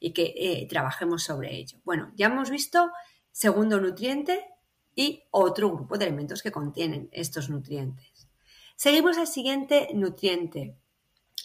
y 0.00 0.12
que 0.12 0.34
eh, 0.36 0.66
trabajemos 0.68 1.22
sobre 1.22 1.54
ello. 1.54 1.78
Bueno, 1.84 2.10
ya 2.16 2.26
hemos 2.26 2.50
visto 2.50 2.90
segundo 3.30 3.80
nutriente 3.80 4.44
y 4.94 5.24
otro 5.30 5.70
grupo 5.70 5.98
de 5.98 6.06
elementos 6.06 6.42
que 6.42 6.52
contienen 6.52 7.08
estos 7.12 7.50
nutrientes. 7.50 8.28
Seguimos 8.76 9.18
al 9.18 9.26
siguiente 9.26 9.88
nutriente, 9.94 10.76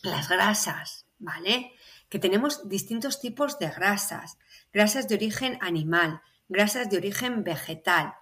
las 0.03 0.29
grasas, 0.29 1.05
¿vale? 1.19 1.73
Que 2.09 2.19
tenemos 2.19 2.67
distintos 2.67 3.19
tipos 3.19 3.59
de 3.59 3.69
grasas, 3.69 4.37
grasas 4.73 5.07
de 5.07 5.15
origen 5.15 5.57
animal, 5.61 6.21
grasas 6.47 6.89
de 6.89 6.97
origen 6.97 7.43
vegetal. 7.43 8.13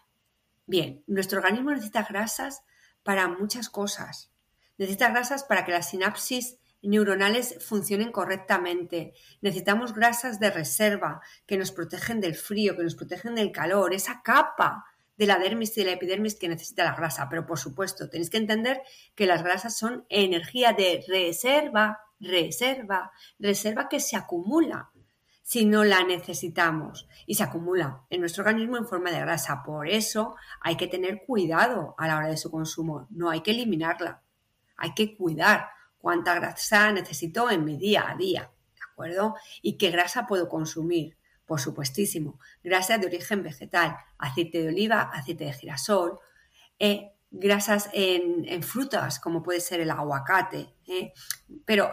Bien, 0.65 1.03
nuestro 1.07 1.39
organismo 1.39 1.71
necesita 1.71 2.03
grasas 2.03 2.63
para 3.03 3.27
muchas 3.29 3.69
cosas. 3.69 4.31
Necesita 4.77 5.09
grasas 5.09 5.43
para 5.43 5.63
que 5.63 5.71
las 5.71 5.89
sinapsis 5.89 6.57
neuronales 6.81 7.57
funcionen 7.65 8.11
correctamente. 8.11 9.13
Necesitamos 9.41 9.93
grasas 9.93 10.39
de 10.39 10.51
reserva 10.51 11.21
que 11.45 11.57
nos 11.57 11.71
protegen 11.71 12.19
del 12.19 12.35
frío, 12.35 12.75
que 12.75 12.83
nos 12.83 12.95
protegen 12.95 13.35
del 13.35 13.51
calor, 13.51 13.93
esa 13.93 14.21
capa 14.21 14.85
de 15.17 15.25
la 15.25 15.39
dermis 15.39 15.75
y 15.77 15.81
de 15.81 15.87
la 15.87 15.93
epidermis 15.93 16.35
que 16.35 16.47
necesita 16.47 16.83
la 16.83 16.95
grasa. 16.95 17.27
Pero 17.29 17.45
por 17.45 17.59
supuesto, 17.59 18.09
tenéis 18.09 18.29
que 18.29 18.37
entender 18.37 18.81
que 19.15 19.25
las 19.25 19.43
grasas 19.43 19.77
son 19.77 20.05
energía 20.09 20.73
de 20.73 21.03
reserva, 21.07 22.01
reserva, 22.19 23.11
reserva 23.39 23.89
que 23.89 23.99
se 23.99 24.15
acumula 24.15 24.91
si 25.47 25.65
no 25.65 25.85
la 25.85 26.03
necesitamos 26.03 27.07
y 27.25 27.35
se 27.35 27.43
acumula 27.43 28.03
en 28.09 28.19
nuestro 28.19 28.43
organismo 28.43 28.77
en 28.77 28.85
forma 28.85 29.11
de 29.11 29.21
grasa. 29.21 29.63
Por 29.63 29.87
eso 29.87 30.35
hay 30.59 30.75
que 30.75 30.87
tener 30.87 31.23
cuidado 31.25 31.95
a 31.97 32.07
la 32.07 32.17
hora 32.17 32.27
de 32.27 32.37
su 32.37 32.51
consumo. 32.51 33.07
No 33.11 33.29
hay 33.29 33.41
que 33.41 33.51
eliminarla. 33.51 34.21
Hay 34.75 34.93
que 34.93 35.15
cuidar 35.15 35.69
cuánta 35.97 36.35
grasa 36.35 36.91
necesito 36.91 37.49
en 37.49 37.63
mi 37.63 37.77
día 37.77 38.09
a 38.09 38.15
día. 38.15 38.51
¿De 38.75 38.81
acuerdo? 38.91 39.35
Y 39.61 39.77
qué 39.77 39.89
grasa 39.89 40.27
puedo 40.27 40.49
consumir 40.49 41.16
por 41.47 41.59
supuestísimo, 41.61 42.39
grasas 42.63 42.99
de 42.99 43.07
origen 43.07 43.41
vegetal, 43.41 43.97
aceite 44.19 44.61
de 44.61 44.67
oliva, 44.67 45.01
aceite 45.01 45.45
de 45.45 45.53
girasol, 45.53 46.19
eh, 46.77 47.13
grasas 47.31 47.89
en, 47.93 48.61
frutas, 48.61 49.19
como 49.19 49.41
puede 49.41 49.61
ser 49.61 49.79
el 49.79 49.89
aguacate. 49.89 50.75
Eh. 50.85 51.13
Pero, 51.65 51.89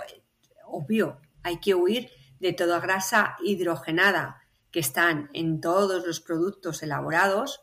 obvio, 0.67 1.21
hay 1.43 1.61
que 1.61 1.75
huir 1.75 2.11
de 2.41 2.53
toda 2.53 2.81
grasa 2.81 3.37
hidrogenada 3.43 4.43
que 4.71 4.81
están 4.81 5.31
en 5.33 5.61
todos 5.61 6.05
los 6.05 6.21
productos 6.21 6.83
elaborados 6.83 7.63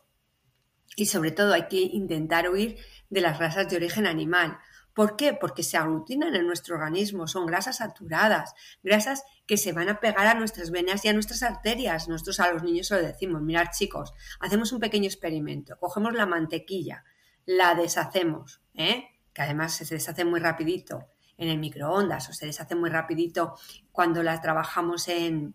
y 0.96 1.06
sobre 1.06 1.30
todo 1.30 1.52
hay 1.52 1.68
que 1.68 1.80
intentar 1.80 2.48
huir 2.48 2.78
de 3.10 3.20
las 3.20 3.38
grasas 3.38 3.68
de 3.68 3.76
origen 3.76 4.06
animal. 4.06 4.58
¿Por 4.94 5.16
qué? 5.16 5.32
Porque 5.32 5.62
se 5.62 5.76
aglutinan 5.76 6.34
en 6.34 6.46
nuestro 6.46 6.74
organismo, 6.74 7.26
son 7.26 7.46
grasas 7.46 7.78
saturadas, 7.78 8.54
grasas 8.82 9.24
que 9.46 9.56
se 9.56 9.72
van 9.72 9.88
a 9.88 10.00
pegar 10.00 10.26
a 10.26 10.34
nuestras 10.34 10.70
venas 10.70 11.04
y 11.04 11.08
a 11.08 11.12
nuestras 11.12 11.42
arterias. 11.42 12.08
Nosotros 12.08 12.40
a 12.40 12.52
los 12.52 12.62
niños 12.62 12.88
se 12.88 12.96
lo 12.96 13.02
decimos, 13.02 13.42
mirad 13.42 13.68
chicos, 13.72 14.12
hacemos 14.40 14.72
un 14.72 14.80
pequeño 14.80 15.06
experimento, 15.06 15.78
cogemos 15.78 16.12
la 16.12 16.26
mantequilla, 16.26 17.04
la 17.46 17.74
deshacemos, 17.74 18.62
¿eh? 18.74 19.06
que 19.32 19.42
además 19.42 19.74
se 19.74 19.94
deshace 19.94 20.24
muy 20.24 20.40
rapidito 20.40 21.08
en 21.38 21.48
el 21.48 21.58
microondas 21.58 22.28
o 22.28 22.32
se 22.32 22.46
deshace 22.46 22.74
muy 22.74 22.90
rapidito 22.90 23.56
cuando 23.90 24.22
la 24.22 24.40
trabajamos 24.40 25.08
en, 25.08 25.54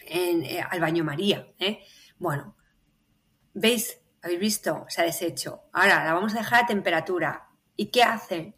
en 0.00 0.44
eh, 0.44 0.60
al 0.60 0.80
baño 0.80 1.02
María. 1.02 1.48
¿eh? 1.58 1.80
Bueno, 2.18 2.56
¿veis? 3.54 4.00
¿Habéis 4.22 4.40
visto? 4.40 4.84
Se 4.88 5.02
ha 5.02 5.04
deshecho. 5.04 5.64
Ahora 5.72 6.04
la 6.04 6.14
vamos 6.14 6.34
a 6.34 6.38
dejar 6.38 6.64
a 6.64 6.66
temperatura 6.66 7.48
¿Y 7.76 7.86
qué 7.86 8.02
hace? 8.02 8.54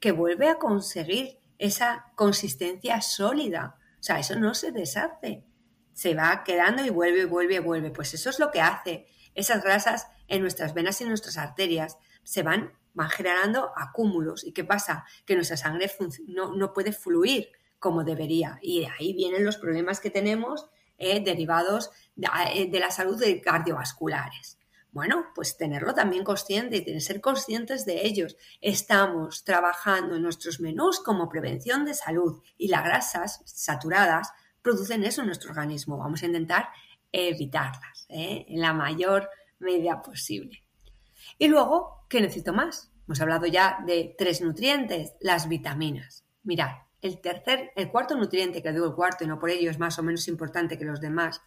Que 0.00 0.12
vuelve 0.12 0.48
a 0.48 0.58
conseguir 0.58 1.38
esa 1.58 2.12
consistencia 2.16 3.00
sólida. 3.00 3.76
O 4.00 4.02
sea, 4.02 4.18
eso 4.18 4.38
no 4.38 4.54
se 4.54 4.72
deshace. 4.72 5.44
Se 5.92 6.14
va 6.14 6.42
quedando 6.44 6.84
y 6.84 6.90
vuelve, 6.90 7.24
vuelve, 7.24 7.60
vuelve. 7.60 7.90
Pues 7.90 8.14
eso 8.14 8.30
es 8.30 8.38
lo 8.38 8.50
que 8.50 8.60
hace. 8.60 9.06
Esas 9.34 9.62
grasas 9.62 10.08
en 10.28 10.42
nuestras 10.42 10.74
venas 10.74 11.00
y 11.00 11.04
en 11.04 11.10
nuestras 11.10 11.38
arterias 11.38 11.98
se 12.22 12.42
van, 12.42 12.72
van 12.94 13.10
generando 13.10 13.72
acúmulos. 13.76 14.44
¿Y 14.44 14.52
qué 14.52 14.64
pasa? 14.64 15.04
Que 15.24 15.34
nuestra 15.34 15.56
sangre 15.56 15.90
no, 16.26 16.54
no 16.54 16.72
puede 16.72 16.92
fluir 16.92 17.50
como 17.78 18.04
debería. 18.04 18.58
Y 18.62 18.80
de 18.80 18.88
ahí 18.88 19.12
vienen 19.12 19.44
los 19.44 19.56
problemas 19.56 20.00
que 20.00 20.10
tenemos 20.10 20.68
eh, 20.98 21.22
derivados 21.22 21.90
de, 22.14 22.28
eh, 22.54 22.68
de 22.70 22.80
la 22.80 22.90
salud 22.90 23.18
de 23.18 23.40
cardiovasculares. 23.40 24.58
Bueno, 24.92 25.24
pues 25.34 25.56
tenerlo 25.56 25.94
también 25.94 26.22
consciente 26.22 26.84
y 26.86 27.00
ser 27.00 27.22
conscientes 27.22 27.86
de 27.86 28.06
ellos. 28.06 28.36
Estamos 28.60 29.42
trabajando 29.42 30.16
en 30.16 30.22
nuestros 30.22 30.60
menús 30.60 31.00
como 31.00 31.30
prevención 31.30 31.86
de 31.86 31.94
salud 31.94 32.42
y 32.58 32.68
las 32.68 32.84
grasas 32.84 33.40
saturadas 33.46 34.32
producen 34.60 35.02
eso 35.04 35.22
en 35.22 35.28
nuestro 35.28 35.50
organismo. 35.50 35.96
Vamos 35.96 36.22
a 36.22 36.26
intentar 36.26 36.68
evitarlas 37.10 38.04
¿eh? 38.10 38.44
en 38.46 38.60
la 38.60 38.74
mayor 38.74 39.30
medida 39.60 40.02
posible. 40.02 40.62
Y 41.38 41.48
luego, 41.48 42.04
¿qué 42.10 42.20
necesito 42.20 42.52
más? 42.52 42.90
Hemos 43.06 43.20
hablado 43.22 43.46
ya 43.46 43.78
de 43.86 44.14
tres 44.18 44.42
nutrientes, 44.42 45.14
las 45.20 45.48
vitaminas. 45.48 46.26
Mirad, 46.42 46.70
el 47.00 47.18
tercer, 47.22 47.72
el 47.76 47.90
cuarto 47.90 48.14
nutriente, 48.14 48.62
que 48.62 48.72
digo 48.72 48.86
el 48.86 48.94
cuarto 48.94 49.24
y 49.24 49.26
no 49.26 49.38
por 49.38 49.48
ello 49.48 49.70
es 49.70 49.78
más 49.78 49.98
o 49.98 50.02
menos 50.02 50.28
importante 50.28 50.78
que 50.78 50.84
los 50.84 51.00
demás, 51.00 51.40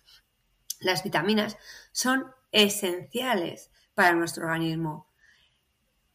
las 0.80 1.04
vitaminas 1.04 1.58
son 1.92 2.25
esenciales 2.56 3.70
para 3.94 4.14
nuestro 4.14 4.46
organismo. 4.46 5.10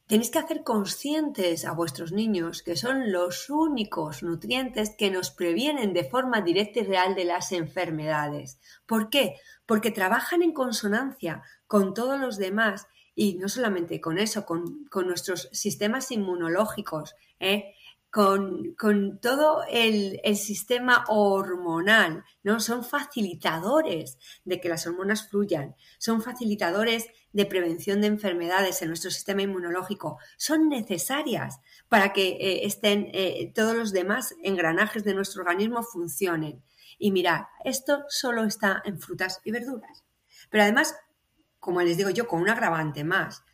Tenéis 0.06 0.30
que 0.30 0.38
hacer 0.40 0.64
conscientes 0.64 1.64
a 1.64 1.72
vuestros 1.72 2.12
niños 2.12 2.62
que 2.62 2.76
son 2.76 3.12
los 3.12 3.48
únicos 3.50 4.22
nutrientes 4.22 4.96
que 4.98 5.10
nos 5.10 5.30
previenen 5.30 5.92
de 5.92 6.02
forma 6.02 6.40
directa 6.40 6.80
y 6.80 6.84
real 6.84 7.14
de 7.14 7.26
las 7.26 7.52
enfermedades. 7.52 8.58
¿Por 8.86 9.10
qué? 9.10 9.36
Porque 9.66 9.92
trabajan 9.92 10.42
en 10.42 10.52
consonancia 10.52 11.42
con 11.68 11.94
todos 11.94 12.18
los 12.18 12.38
demás 12.38 12.88
y 13.14 13.34
no 13.34 13.48
solamente 13.48 14.00
con 14.00 14.18
eso, 14.18 14.46
con, 14.46 14.88
nuestros 15.06 15.50
sistemas 15.52 16.10
inmunológicos, 16.10 17.14
¿eh? 17.38 17.74
Con, 18.10 18.76
todo 19.20 19.62
el, 19.70 20.20
sistema 20.34 21.04
hormonal, 21.08 22.24
¿no? 22.42 22.58
Son 22.58 22.84
facilitadores 22.84 24.18
de 24.44 24.60
que 24.60 24.68
las 24.68 24.86
hormonas 24.86 25.28
fluyan, 25.28 25.76
son 25.98 26.20
facilitadores 26.20 27.06
de 27.32 27.46
prevención 27.46 28.00
de 28.00 28.08
enfermedades 28.08 28.82
en 28.82 28.88
nuestro 28.88 29.10
sistema 29.10 29.42
inmunológico, 29.42 30.18
son 30.36 30.68
necesarias 30.68 31.60
para 31.88 32.12
que 32.12 32.30
eh, 32.40 32.66
estén 32.66 33.08
eh, 33.12 33.52
todos 33.54 33.76
los 33.76 33.92
demás 33.92 34.34
engranajes 34.42 35.04
de 35.04 35.14
nuestro 35.14 35.42
organismo 35.42 35.82
funcionen. 35.82 36.62
Y 36.98 37.12
mirad, 37.12 37.42
esto 37.64 38.04
solo 38.08 38.44
está 38.44 38.82
en 38.84 39.00
frutas 39.00 39.40
y 39.44 39.52
verduras. 39.52 40.04
Pero 40.50 40.64
además, 40.64 40.96
como 41.60 41.80
les 41.80 41.96
digo 41.96 42.10
yo, 42.10 42.26
con 42.26 42.42
un 42.42 42.50
agravante 42.50 43.04
más, 43.04 43.44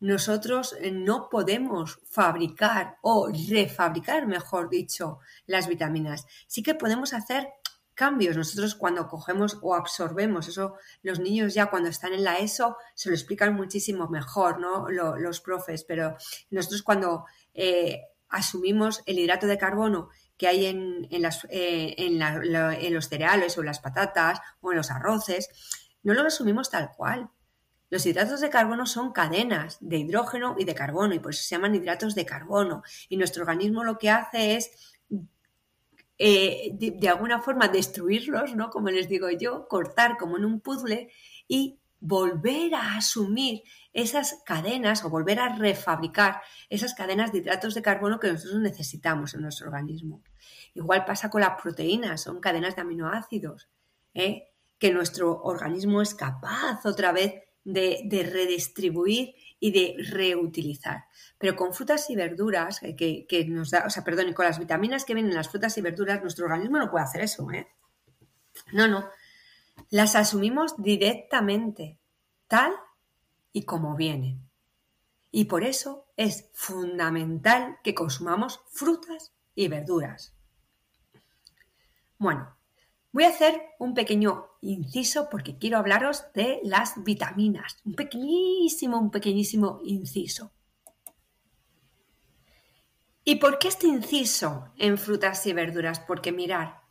nosotros 0.00 0.76
eh, 0.80 0.90
no 0.90 1.28
podemos 1.28 2.00
fabricar 2.08 2.98
o 3.02 3.28
refabricar, 3.48 4.26
mejor 4.26 4.68
dicho, 4.68 5.18
las 5.46 5.68
vitaminas. 5.68 6.26
Sí 6.46 6.62
que 6.62 6.74
podemos 6.74 7.12
hacer 7.12 7.48
cambios. 7.98 8.36
Nosotros 8.36 8.76
cuando 8.76 9.08
cogemos 9.08 9.58
o 9.60 9.74
absorbemos 9.74 10.46
eso, 10.46 10.76
los 11.02 11.18
niños 11.18 11.52
ya 11.52 11.66
cuando 11.66 11.88
están 11.88 12.12
en 12.12 12.22
la 12.22 12.38
ESO 12.38 12.76
se 12.94 13.08
lo 13.08 13.16
explican 13.16 13.54
muchísimo 13.54 14.08
mejor, 14.08 14.60
¿no? 14.60 14.88
los 14.88 15.40
profes, 15.40 15.82
pero 15.82 16.16
nosotros 16.50 16.82
cuando 16.82 17.24
eh, 17.54 18.02
asumimos 18.28 19.02
el 19.04 19.18
hidrato 19.18 19.48
de 19.48 19.58
carbono 19.58 20.10
que 20.36 20.46
hay 20.46 20.66
en, 20.66 21.08
las, 21.20 21.44
eh, 21.50 21.96
en, 21.98 22.94
los 22.94 23.08
cereales 23.08 23.58
o 23.58 23.62
en 23.62 23.66
las 23.66 23.80
patatas 23.80 24.40
o 24.60 24.70
en 24.70 24.76
los 24.76 24.92
arroces, 24.92 25.50
no 26.04 26.14
lo 26.14 26.22
asumimos 26.22 26.70
tal 26.70 26.92
cual. 26.96 27.28
Los 27.90 28.04
hidratos 28.04 28.40
de 28.40 28.50
carbono 28.50 28.86
son 28.86 29.12
cadenas 29.12 29.78
de 29.80 29.98
hidrógeno 29.98 30.56
y 30.58 30.64
de 30.64 30.74
carbono 30.74 31.14
y 31.14 31.18
por 31.18 31.32
eso 31.32 31.42
se 31.42 31.54
llaman 31.54 31.74
hidratos 31.74 32.14
de 32.14 32.26
carbono. 32.26 32.82
Y 33.08 33.16
nuestro 33.16 33.42
organismo 33.42 33.84
lo 33.84 33.98
que 33.98 34.10
hace 34.10 34.56
es 34.56 34.98
eh, 36.18 36.70
de, 36.72 37.08
alguna 37.08 37.40
forma 37.40 37.68
destruirlos, 37.68 38.56
¿no? 38.56 38.70
Como 38.70 38.90
les 38.90 39.08
digo 39.08 39.30
yo, 39.30 39.68
cortar 39.68 40.16
como 40.16 40.36
en 40.36 40.44
un 40.44 40.60
puzzle 40.60 41.10
y 41.46 41.78
volver 42.00 42.74
a 42.74 42.96
asumir 42.96 43.62
esas 43.92 44.42
cadenas 44.44 45.04
o 45.04 45.10
volver 45.10 45.40
a 45.40 45.56
refabricar 45.56 46.42
esas 46.68 46.94
cadenas 46.94 47.32
de 47.32 47.38
hidratos 47.38 47.74
de 47.74 47.82
carbono 47.82 48.20
que 48.20 48.32
nosotros 48.32 48.60
necesitamos 48.60 49.34
en 49.34 49.42
nuestro 49.42 49.68
organismo. 49.68 50.22
Igual 50.74 51.04
pasa 51.04 51.30
con 51.30 51.40
las 51.40 51.60
proteínas, 51.60 52.22
son 52.22 52.40
cadenas 52.40 52.76
de 52.76 52.82
aminoácidos, 52.82 53.68
¿eh? 54.14 54.48
que 54.78 54.92
nuestro 54.92 55.42
organismo 55.42 56.02
es 56.02 56.14
capaz 56.14 56.84
otra 56.84 57.12
vez 57.12 57.47
de, 57.68 58.30
redistribuir 58.32 59.34
y 59.60 59.72
de 59.72 59.96
reutilizar. 60.10 61.04
Pero 61.38 61.54
con 61.56 61.74
frutas 61.74 62.08
y 62.10 62.16
verduras, 62.16 62.80
que, 62.80 63.46
nos 63.48 63.70
da, 63.70 63.84
o 63.86 63.90
sea, 63.90 64.04
perdón, 64.04 64.32
con 64.32 64.46
las 64.46 64.58
vitaminas 64.58 65.04
que 65.04 65.14
vienen 65.14 65.30
en 65.30 65.36
las 65.36 65.48
frutas 65.48 65.76
y 65.76 65.82
verduras, 65.82 66.22
nuestro 66.22 66.46
organismo 66.46 66.78
no 66.78 66.90
puede 66.90 67.04
hacer 67.04 67.22
eso, 67.22 67.50
¿eh? 67.52 67.68
No, 68.72 68.88
no. 68.88 69.08
Las 69.90 70.16
asumimos 70.16 70.74
directamente, 70.82 71.98
tal 72.48 72.72
y 73.52 73.62
como 73.62 73.96
vienen. 73.96 74.48
Y 75.30 75.44
por 75.44 75.62
eso 75.62 76.06
es 76.16 76.48
fundamental 76.54 77.78
que 77.84 77.94
consumamos 77.94 78.60
frutas 78.70 79.32
y 79.54 79.68
verduras. 79.68 80.34
Bueno, 82.18 82.57
voy 83.18 83.24
a 83.24 83.30
hacer 83.30 83.74
un 83.80 83.94
pequeño 83.94 84.46
inciso 84.60 85.28
porque 85.28 85.58
quiero 85.58 85.78
hablaros 85.78 86.26
de 86.34 86.60
las 86.62 87.02
vitaminas. 87.02 87.78
Un 87.84 87.94
pequeñísimo, 87.94 88.96
un 88.96 89.10
pequeñísimo 89.10 89.80
inciso. 89.82 90.52
¿Y 93.24 93.34
por 93.34 93.58
qué 93.58 93.66
este 93.66 93.88
inciso 93.88 94.72
en 94.78 94.98
frutas 94.98 95.44
y 95.48 95.52
verduras? 95.52 95.98
Porque 95.98 96.30
mirar, 96.30 96.82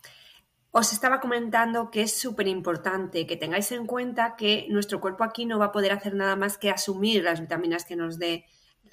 os 0.70 0.92
estaba 0.92 1.18
comentando 1.18 1.90
que 1.90 2.02
es 2.02 2.18
súper 2.18 2.46
importante 2.46 3.26
que 3.26 3.38
tengáis 3.38 3.72
en 3.72 3.86
cuenta 3.86 4.36
que 4.36 4.66
nuestro 4.68 5.00
cuerpo 5.00 5.24
aquí 5.24 5.46
no 5.46 5.58
va 5.58 5.64
a 5.64 5.72
poder 5.72 5.92
hacer 5.92 6.14
nada 6.14 6.36
más 6.36 6.58
que 6.58 6.68
asumir 6.68 7.24
las 7.24 7.40
vitaminas 7.40 7.86
que 7.86 7.96
nos 7.96 8.18
dé 8.18 8.44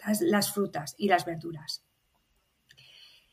las, 0.06 0.22
las 0.22 0.54
frutas 0.54 0.96
y 0.98 1.10
las 1.10 1.25
verduras. 1.25 1.84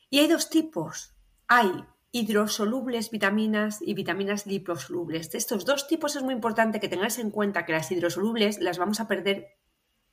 Y 0.09 0.19
hay 0.19 0.27
dos 0.27 0.49
tipos. 0.49 1.15
Hay 1.47 1.85
hidrosolubles 2.15 3.09
vitaminas 3.09 3.81
y 3.81 3.95
vitaminas 3.95 4.45
liposolubles. 4.45 5.31
De 5.31 5.39
estos 5.39 5.65
dos 5.65 5.87
tipos 5.87 6.15
es 6.15 6.21
muy 6.21 6.35
importante 6.35 6.79
que 6.79 6.87
tengáis 6.87 7.17
en 7.17 7.31
cuenta 7.31 7.65
que 7.65 7.73
las 7.73 7.91
hidrosolubles 7.91 8.59
las 8.59 8.77
vamos 8.77 8.99
a 8.99 9.07
perder 9.07 9.47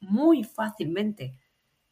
muy 0.01 0.43
fácilmente. 0.43 1.39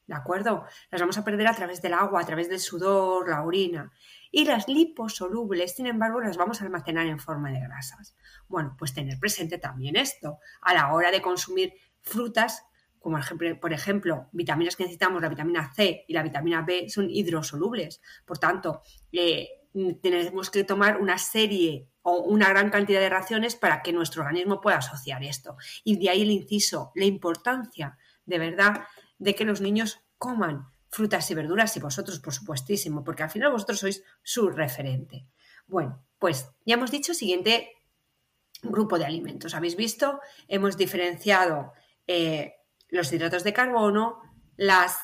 ¿De 0.07 0.15
acuerdo? 0.15 0.65
Las 0.91 1.03
vamos 1.03 1.19
a 1.19 1.25
perder 1.25 1.47
a 1.47 1.53
través 1.53 1.83
del 1.83 1.93
agua, 1.93 2.23
a 2.23 2.25
través 2.25 2.49
del 2.49 2.59
sudor, 2.59 3.29
la 3.29 3.43
orina. 3.45 3.93
Y 4.31 4.47
las 4.47 4.67
liposolubles, 4.67 5.77
sin 5.77 5.87
embargo, 5.87 6.23
las 6.23 6.39
vamos 6.39 6.63
a 6.63 6.65
almacenar 6.65 7.07
en 7.07 7.19
forma 7.19 7.53
de 7.53 7.61
grasas. 7.61 8.17
Bueno, 8.49 8.77
pues 8.79 8.95
tener 8.95 9.19
presente 9.19 9.59
también 9.59 9.95
esto. 9.97 10.39
A 10.63 10.73
la 10.73 10.95
hora 10.95 11.11
de 11.11 11.21
consumir 11.21 11.75
frutas, 12.01 12.65
como 12.99 13.19
por 13.61 13.75
ejemplo, 13.75 14.31
vitaminas 14.33 14.75
que 14.75 14.85
necesitamos, 14.85 15.21
la 15.21 15.29
vitamina 15.29 15.71
C 15.75 16.07
y 16.09 16.15
la 16.15 16.23
vitamina 16.23 16.63
B, 16.63 16.89
son 16.89 17.11
hidrosolubles. 17.11 18.01
Por 18.25 18.39
tanto, 18.39 18.81
eh, 19.13 19.49
tenemos 20.01 20.51
que 20.51 20.65
tomar 20.65 21.01
una 21.01 21.19
serie 21.19 21.89
o 22.03 22.23
una 22.23 22.49
gran 22.49 22.71
cantidad 22.71 23.01
de 23.01 23.09
raciones 23.09 23.55
para 23.55 23.83
que 23.83 23.93
nuestro 23.93 24.23
organismo 24.23 24.61
pueda 24.61 24.79
asociar 24.79 25.23
esto. 25.23 25.57
Y 25.85 25.99
de 25.99 26.11
ahí 26.11 26.23
el 26.23 26.31
inciso, 26.31 26.93
la 26.95 27.05
importancia 27.05 27.99
de 28.25 28.39
verdad 28.39 28.85
de 29.19 29.35
que 29.35 29.45
los 29.45 29.61
niños 29.61 30.01
coman 30.17 30.67
frutas 30.91 31.31
y 31.31 31.35
verduras 31.35 31.77
y 31.77 31.81
vosotros, 31.81 32.19
por 32.21 32.33
supuestísimo, 32.33 33.05
porque 33.05 33.23
al 33.23 33.31
final 33.31 33.53
vosotros 33.53 33.81
sois 33.81 34.03
su 34.23 34.51
referente. 34.51 35.27
Bueno, 35.67 36.03
pues 36.19 36.49
ya 36.65 36.75
hemos 36.75 36.91
dicho 36.91 37.15
siguiente 37.15 37.73
grupo 38.63 38.99
de 38.99 39.05
alimentos. 39.05 39.55
Habéis 39.55 39.77
visto, 39.77 40.21
hemos 40.49 40.77
diferenciado 40.77 41.73
eh, 42.07 42.55
los 42.89 43.13
hidratos 43.13 43.45
de 43.45 43.53
carbono, 43.53 44.21
las 44.57 44.99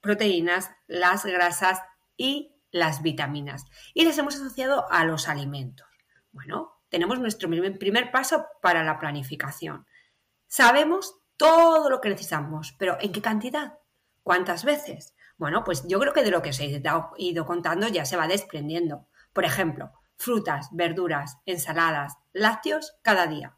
proteínas, 0.00 0.70
las 0.86 1.24
grasas 1.24 1.80
y 2.16 2.55
las 2.76 3.02
vitaminas. 3.02 3.64
Y 3.94 4.04
las 4.04 4.18
hemos 4.18 4.36
asociado 4.36 4.86
a 4.90 5.04
los 5.04 5.28
alimentos. 5.28 5.88
Bueno, 6.32 6.80
tenemos 6.88 7.18
nuestro 7.18 7.48
primer 7.48 8.10
paso 8.12 8.46
para 8.62 8.84
la 8.84 8.98
planificación. 8.98 9.86
Sabemos 10.46 11.16
todo 11.36 11.90
lo 11.90 12.00
que 12.00 12.10
necesitamos, 12.10 12.74
pero 12.78 12.96
¿en 13.00 13.12
qué 13.12 13.20
cantidad? 13.20 13.78
¿Cuántas 14.22 14.64
veces? 14.64 15.14
Bueno, 15.36 15.64
pues 15.64 15.86
yo 15.86 15.98
creo 15.98 16.12
que 16.12 16.22
de 16.22 16.30
lo 16.30 16.42
que 16.42 16.50
os 16.50 16.60
he 16.60 16.82
ido 17.18 17.46
contando 17.46 17.88
ya 17.88 18.04
se 18.04 18.16
va 18.16 18.28
desprendiendo. 18.28 19.06
Por 19.32 19.44
ejemplo, 19.44 19.92
frutas, 20.16 20.68
verduras, 20.72 21.38
ensaladas, 21.46 22.14
lácteos 22.32 22.96
cada 23.02 23.26
día. 23.26 23.56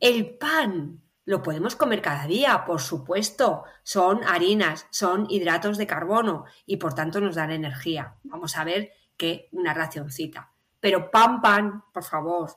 El 0.00 0.36
pan 0.36 1.03
lo 1.24 1.42
podemos 1.42 1.76
comer 1.76 2.02
cada 2.02 2.26
día, 2.26 2.64
por 2.66 2.80
supuesto. 2.80 3.64
Son 3.82 4.22
harinas, 4.24 4.86
son 4.90 5.26
hidratos 5.30 5.78
de 5.78 5.86
carbono 5.86 6.44
y 6.66 6.76
por 6.76 6.94
tanto 6.94 7.20
nos 7.20 7.34
dan 7.34 7.50
energía. 7.50 8.16
Vamos 8.24 8.56
a 8.56 8.64
ver 8.64 8.92
que 9.16 9.48
una 9.52 9.72
racioncita. 9.74 10.52
Pero 10.80 11.10
pan, 11.10 11.40
pan, 11.40 11.84
por 11.92 12.04
favor, 12.04 12.50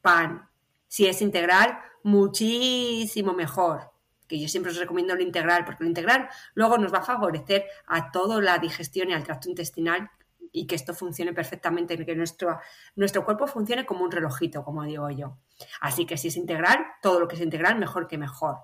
pan. 0.00 0.48
Si 0.86 1.06
es 1.06 1.20
integral, 1.20 1.78
muchísimo 2.02 3.34
mejor. 3.34 3.90
Que 4.26 4.40
yo 4.40 4.48
siempre 4.48 4.72
os 4.72 4.78
recomiendo 4.78 5.14
lo 5.14 5.22
integral, 5.22 5.64
porque 5.66 5.84
lo 5.84 5.88
integral 5.88 6.28
luego 6.54 6.78
nos 6.78 6.94
va 6.94 6.98
a 6.98 7.04
favorecer 7.04 7.66
a 7.86 8.10
toda 8.10 8.40
la 8.40 8.58
digestión 8.58 9.10
y 9.10 9.12
al 9.12 9.24
tracto 9.24 9.50
intestinal 9.50 10.10
y 10.56 10.68
que 10.68 10.76
esto 10.76 10.94
funcione 10.94 11.32
perfectamente, 11.32 12.06
que 12.06 12.14
nuestro, 12.14 12.60
nuestro 12.94 13.24
cuerpo 13.24 13.48
funcione 13.48 13.84
como 13.84 14.04
un 14.04 14.12
relojito, 14.12 14.62
como 14.62 14.84
digo 14.84 15.10
yo. 15.10 15.38
Así 15.80 16.06
que 16.06 16.16
si 16.16 16.28
es 16.28 16.36
integral, 16.36 16.78
todo 17.02 17.18
lo 17.18 17.26
que 17.26 17.34
es 17.34 17.42
integral, 17.42 17.76
mejor 17.76 18.06
que 18.06 18.18
mejor, 18.18 18.58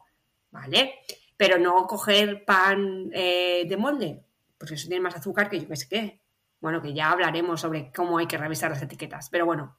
¿vale? 0.53 1.01
Pero 1.37 1.59
no 1.59 1.89
coger 1.89 2.45
pan 2.45 3.11
eh, 3.13 3.65
de 3.69 3.77
molde, 3.77 4.25
porque 4.57 4.77
eso 4.77 4.87
tiene 4.87 5.03
más 5.03 5.17
azúcar 5.17 5.51
que 5.51 5.59
yo 5.59 5.67
que 5.67 5.75
sé 5.75 5.89
qué. 5.89 6.23
Bueno, 6.61 6.81
que 6.81 6.95
ya 6.95 7.11
hablaremos 7.11 7.61
sobre 7.61 7.91
cómo 7.91 8.19
hay 8.19 8.27
que 8.27 8.39
revisar 8.39 8.71
las 8.71 8.83
etiquetas. 8.83 9.29
Pero 9.29 9.45
bueno, 9.45 9.77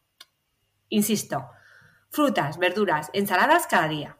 insisto, 0.89 1.49
frutas, 2.09 2.57
verduras, 2.57 3.09
ensaladas 3.13 3.67
cada 3.67 3.87
día. 3.87 4.17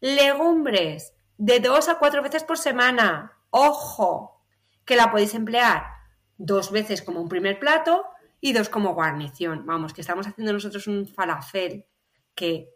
Legumbres, 0.00 1.14
de 1.38 1.60
dos 1.60 1.88
a 1.88 2.00
cuatro 2.00 2.22
veces 2.22 2.42
por 2.42 2.58
semana. 2.58 3.38
Ojo, 3.50 4.42
que 4.84 4.96
la 4.96 5.12
podéis 5.12 5.34
emplear 5.34 5.91
dos 6.42 6.72
veces 6.72 7.02
como 7.02 7.20
un 7.20 7.28
primer 7.28 7.60
plato 7.60 8.04
y 8.40 8.52
dos 8.52 8.68
como 8.68 8.94
guarnición. 8.94 9.64
Vamos, 9.64 9.94
que 9.94 10.00
estamos 10.00 10.26
haciendo 10.26 10.52
nosotros 10.52 10.88
un 10.88 11.06
falafel 11.06 11.86
que 12.34 12.68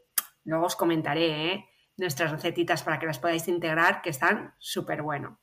luego 0.45 0.67
os 0.67 0.77
comentaré, 0.77 1.53
¿eh? 1.53 1.69
nuestras 1.97 2.31
recetitas 2.31 2.85
para 2.85 2.99
que 2.99 3.07
las 3.07 3.19
podáis 3.19 3.49
integrar, 3.49 4.03
que 4.03 4.11
están 4.11 4.55
súper 4.59 5.03
bueno. 5.03 5.41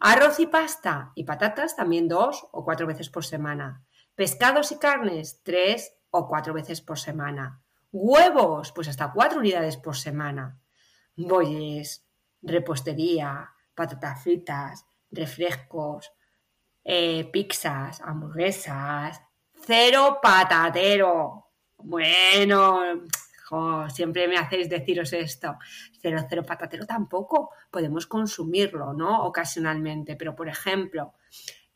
Arroz 0.00 0.38
y 0.40 0.46
pasta 0.46 1.12
y 1.14 1.24
patatas 1.24 1.76
también 1.76 2.08
dos 2.08 2.46
o 2.52 2.62
cuatro 2.62 2.86
veces 2.86 3.08
por 3.08 3.24
semana. 3.24 3.86
Pescados 4.14 4.72
y 4.72 4.78
carnes 4.78 5.40
tres 5.42 5.94
o 6.10 6.28
cuatro 6.28 6.52
veces 6.52 6.82
por 6.82 6.98
semana. 6.98 7.62
Huevos, 7.90 8.72
pues 8.72 8.88
hasta 8.88 9.12
cuatro 9.12 9.38
unidades 9.38 9.78
por 9.78 9.96
semana. 9.96 10.60
Bolles, 11.16 12.04
repostería, 12.42 13.50
patatas 13.74 14.22
fritas, 14.22 14.84
refrescos, 15.10 16.12
eh, 16.88 17.28
pizzas, 17.32 18.00
hamburguesas, 18.00 19.20
cero 19.66 20.20
patatero. 20.22 21.48
Bueno, 21.78 22.80
siempre 23.88 24.28
me 24.28 24.36
hacéis 24.36 24.68
deciros 24.68 25.12
esto. 25.12 25.56
Cero, 26.00 26.24
cero 26.28 26.44
patatero 26.46 26.86
tampoco. 26.86 27.50
Podemos 27.72 28.06
consumirlo, 28.06 28.92
¿no? 28.92 29.24
Ocasionalmente. 29.24 30.14
Pero, 30.14 30.36
por 30.36 30.48
ejemplo, 30.48 31.14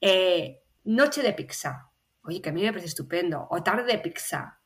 eh, 0.01 0.63
noche 0.85 1.23
de 1.23 1.33
pizza. 1.33 1.91
Oye, 2.23 2.41
que 2.41 2.51
a 2.51 2.53
mí 2.53 2.63
me 2.63 2.71
parece 2.71 2.87
estupendo. 2.87 3.49
O 3.51 3.65
tarde 3.65 3.93
de 3.93 3.99
pizza. 3.99 4.61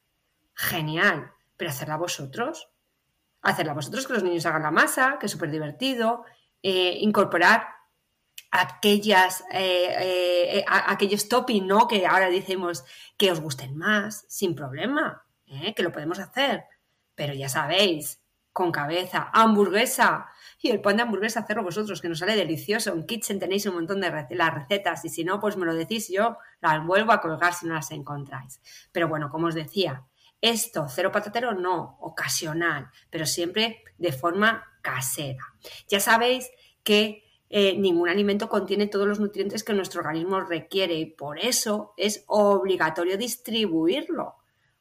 Genial. 0.52 1.32
Pero 1.56 1.70
hacerla 1.70 1.96
vosotros. 1.96 2.68
Hacerla 3.40 3.72
vosotros 3.72 4.06
que 4.06 4.12
los 4.12 4.22
niños 4.22 4.44
hagan 4.44 4.62
la 4.62 4.70
masa, 4.70 5.16
que 5.18 5.24
es 5.26 5.32
súper 5.32 5.50
divertido. 5.50 6.24
Eh, 6.62 6.98
incorporar 7.00 7.73
aquellas, 8.54 9.44
eh, 9.50 10.58
eh, 10.58 10.64
aquellos 10.68 11.28
topping, 11.28 11.66
¿no? 11.66 11.88
Que 11.88 12.06
ahora 12.06 12.30
decimos 12.30 12.84
que 13.16 13.32
os 13.32 13.40
gusten 13.40 13.76
más, 13.76 14.24
sin 14.28 14.54
problema, 14.54 15.24
¿eh? 15.46 15.74
que 15.74 15.82
lo 15.82 15.90
podemos 15.90 16.20
hacer. 16.20 16.64
Pero 17.16 17.34
ya 17.34 17.48
sabéis, 17.48 18.22
con 18.52 18.70
cabeza, 18.70 19.28
hamburguesa. 19.32 20.28
Y 20.62 20.70
el 20.70 20.80
pan 20.80 20.96
de 20.96 21.02
hamburguesa 21.02 21.40
hacerlo 21.40 21.64
vosotros, 21.64 22.00
que 22.00 22.08
nos 22.08 22.20
sale 22.20 22.36
delicioso. 22.36 22.92
En 22.92 23.04
Kitchen 23.04 23.40
tenéis 23.40 23.66
un 23.66 23.74
montón 23.74 24.00
de 24.00 24.26
las 24.30 24.54
recetas 24.54 25.04
y 25.04 25.08
si 25.08 25.24
no, 25.24 25.40
pues 25.40 25.56
me 25.56 25.66
lo 25.66 25.74
decís 25.74 26.08
yo 26.08 26.38
las 26.60 26.86
vuelvo 26.86 27.10
a 27.10 27.20
colgar 27.20 27.54
si 27.54 27.66
no 27.66 27.74
las 27.74 27.90
encontráis. 27.90 28.60
Pero 28.92 29.08
bueno, 29.08 29.30
como 29.30 29.48
os 29.48 29.54
decía, 29.56 30.04
esto, 30.40 30.86
cero 30.88 31.10
patatero, 31.10 31.54
no, 31.54 31.98
ocasional, 32.00 32.88
pero 33.10 33.26
siempre 33.26 33.82
de 33.98 34.12
forma 34.12 34.64
casera. 34.80 35.44
Ya 35.88 35.98
sabéis 35.98 36.48
que 36.84 37.23
eh, 37.56 37.76
ningún 37.78 38.08
alimento 38.08 38.48
contiene 38.48 38.88
todos 38.88 39.06
los 39.06 39.20
nutrientes 39.20 39.62
que 39.62 39.74
nuestro 39.74 40.00
organismo 40.00 40.40
requiere 40.40 40.94
y 40.94 41.06
por 41.06 41.38
eso 41.38 41.94
es 41.96 42.24
obligatorio 42.26 43.16
distribuirlo, 43.16 44.34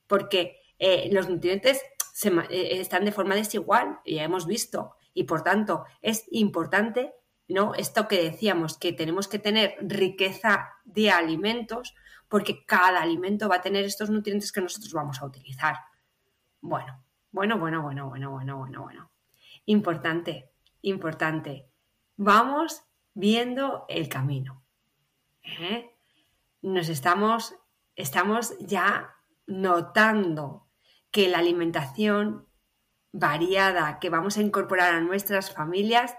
porque 0.08 0.58
eh, 0.80 1.08
los 1.12 1.30
nutrientes 1.30 1.84
eh, 2.24 2.80
están 2.80 3.06
de 3.06 3.12
forma 3.12 3.36
desigual, 3.36 4.00
ya 4.08 4.24
hemos 4.24 4.48
visto, 4.48 4.96
y 5.14 5.26
por 5.26 5.44
tanto 5.44 5.86
es 6.02 6.26
importante 6.32 7.14
¿no? 7.48 7.76
Esto 7.76 8.08
que 8.08 8.24
decíamos, 8.24 8.80
que 8.80 8.92
tenemos 8.92 9.28
que 9.28 9.38
tener 9.38 9.76
riqueza 9.82 10.70
de 10.84 11.12
alimentos, 11.12 11.94
porque 12.28 12.66
cada 12.66 13.04
alimento 13.04 13.50
va 13.50 13.58
a 13.58 13.62
tener 13.62 13.86
estos 13.86 14.10
nutrientes 14.10 14.52
que 14.52 14.62
nosotros 14.62 14.94
vamos 14.94 15.22
a 15.22 15.26
utilizar. 15.26 15.76
Bueno, 16.60 17.04
bueno, 17.30 17.60
bueno, 17.60 17.84
bueno, 17.84 18.10
bueno, 18.10 18.32
bueno, 18.32 18.58
bueno, 18.58 18.82
bueno. 18.82 19.12
Importante, 19.66 20.50
importante 20.82 21.73
vamos 22.18 22.84
viendo 23.14 23.86
el 23.90 24.10
camino. 24.10 24.64
¿eh? 25.44 25.92
Nos 26.62 26.90
estamos, 26.90 27.56
estamos 27.96 28.54
ya 28.60 29.16
notando 29.46 30.68
que 31.12 31.28
la 31.28 31.40
alimentación 31.40 32.48
variada 33.12 34.00
que 34.00 34.10
vamos 34.10 34.38
a 34.38 34.42
incorporar 34.42 34.96
a 34.96 35.02
nuestras 35.02 35.52
familias 35.52 36.16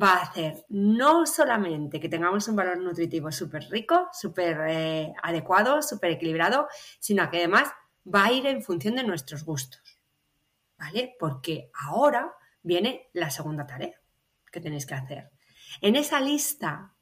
va 0.00 0.12
a 0.12 0.22
hacer 0.22 0.64
no 0.68 1.26
solamente 1.26 1.98
que 1.98 2.08
tengamos 2.08 2.46
un 2.46 2.54
valor 2.54 2.78
nutritivo 2.78 3.32
súper 3.32 3.64
rico, 3.70 4.08
súper 4.12 4.58
eh, 4.68 5.12
adecuado, 5.22 5.82
súper 5.82 6.12
equilibrado, 6.12 6.68
sino 7.00 7.28
que 7.28 7.38
además 7.38 7.72
va 8.06 8.26
a 8.26 8.32
ir 8.32 8.46
en 8.46 8.62
función 8.62 8.94
de 8.94 9.02
nuestros 9.02 9.44
gustos. 9.44 9.98
¿Vale? 10.78 11.16
Porque 11.18 11.70
ahora 11.74 12.32
viene 12.62 13.10
la 13.12 13.30
segunda 13.30 13.66
tarea 13.66 13.99
que 14.50 14.60
tenéis 14.60 14.86
que 14.86 14.94
hacer. 14.94 15.30
En 15.80 15.96
esa 15.96 16.20
lista 16.20 16.94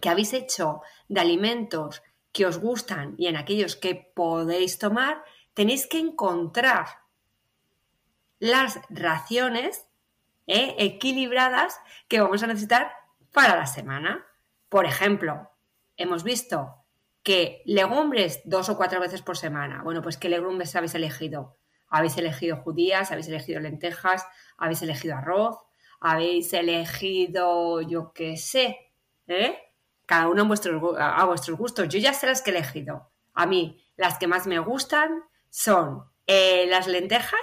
que 0.00 0.08
habéis 0.08 0.32
hecho 0.32 0.82
de 1.08 1.20
alimentos 1.20 2.02
que 2.32 2.46
os 2.46 2.58
gustan 2.58 3.14
y 3.18 3.26
en 3.26 3.36
aquellos 3.36 3.76
que 3.76 3.94
podéis 4.14 4.78
tomar, 4.78 5.24
tenéis 5.54 5.86
que 5.86 5.98
encontrar 5.98 6.86
las 8.38 8.80
raciones 8.90 9.86
eh, 10.46 10.76
equilibradas 10.78 11.80
que 12.06 12.20
vamos 12.20 12.42
a 12.42 12.46
necesitar 12.46 12.92
para 13.32 13.56
la 13.56 13.66
semana. 13.66 14.26
Por 14.68 14.86
ejemplo, 14.86 15.50
hemos 15.96 16.22
visto 16.22 16.84
que 17.22 17.62
legumbres 17.66 18.40
dos 18.44 18.68
o 18.68 18.76
cuatro 18.76 19.00
veces 19.00 19.22
por 19.22 19.36
semana. 19.36 19.82
Bueno, 19.82 20.00
pues 20.00 20.16
¿qué 20.16 20.28
legumbres 20.28 20.74
habéis 20.76 20.94
elegido? 20.94 21.58
Habéis 21.88 22.16
elegido 22.16 22.56
judías, 22.58 23.10
habéis 23.10 23.28
elegido 23.28 23.60
lentejas, 23.60 24.24
habéis 24.56 24.82
elegido 24.82 25.16
arroz, 25.16 25.58
habéis 26.00 26.52
elegido, 26.52 27.80
yo 27.80 28.12
qué 28.12 28.36
sé, 28.36 28.92
¿eh? 29.26 29.58
cada 30.06 30.28
uno 30.28 30.42
a 30.42 31.24
vuestros, 31.24 31.58
gustos. 31.58 31.88
Yo 31.88 31.98
ya 31.98 32.14
sé 32.14 32.26
las 32.26 32.42
que 32.42 32.50
he 32.50 32.54
elegido. 32.54 33.10
A 33.34 33.46
mí, 33.46 33.84
las 33.96 34.18
que 34.18 34.26
más 34.26 34.46
me 34.46 34.58
gustan 34.58 35.22
son 35.50 36.04
eh, 36.26 36.66
las 36.68 36.86
lentejas. 36.86 37.40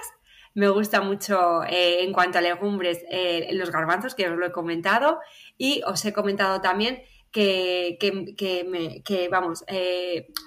Me 0.54 0.68
gusta 0.68 1.00
mucho 1.00 1.62
eh, 1.64 2.02
en 2.02 2.12
cuanto 2.12 2.38
a 2.38 2.40
legumbres 2.40 3.04
los 3.52 3.70
garbanzos, 3.70 4.14
que 4.14 4.28
os 4.28 4.36
lo 4.36 4.46
he 4.46 4.52
comentado. 4.52 5.20
Y 5.56 5.82
os 5.86 6.04
he 6.04 6.12
comentado 6.12 6.60
también 6.60 7.02
que, 7.30 7.98
que, 8.00 9.28
vamos, 9.30 9.64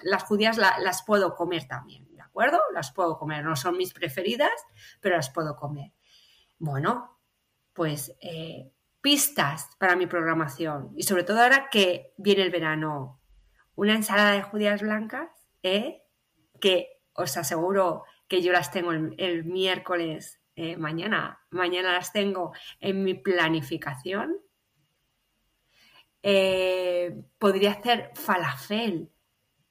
las 0.04 0.24
judías 0.24 0.58
las 0.58 1.04
puedo 1.04 1.36
comer 1.36 1.67
también, 1.67 2.08
¿de 2.15 2.22
acuerdo? 2.22 2.60
Las 2.74 2.91
puedo 2.91 3.17
comer. 3.17 3.45
No 3.45 3.56
son 3.56 3.78
mis 3.78 3.93
preferidas, 3.93 4.52
pero 5.00 5.15
las 5.15 5.30
puedo 5.30 5.56
comer. 5.56 5.93
Bueno, 6.58 7.18
pues 7.73 8.15
eh, 8.21 8.71
pistas 9.01 9.69
para 9.79 9.95
mi 9.95 10.08
programación. 10.08 10.93
Y 10.95 11.03
sobre 11.03 11.23
todo 11.23 11.41
ahora 11.41 11.69
que 11.69 12.13
viene 12.17 12.43
el 12.43 12.51
verano. 12.51 13.21
Una 13.75 13.95
ensalada 13.95 14.32
de 14.32 14.41
judías 14.41 14.82
blancas, 14.82 15.29
¿eh? 15.63 16.03
que 16.60 17.01
os 17.13 17.38
aseguro 17.38 18.03
que 18.27 18.41
yo 18.41 18.51
las 18.51 18.71
tengo 18.71 18.91
el, 18.91 19.45
miércoles 19.45 20.41
eh, 20.55 20.75
mañana. 20.75 21.39
Mañana 21.49 21.93
las 21.93 22.12
tengo 22.12 22.53
en 22.79 23.03
mi 23.03 23.13
planificación. 23.13 24.38
podría 26.21 27.71
hacer 27.71 28.12
falafel 28.15 29.10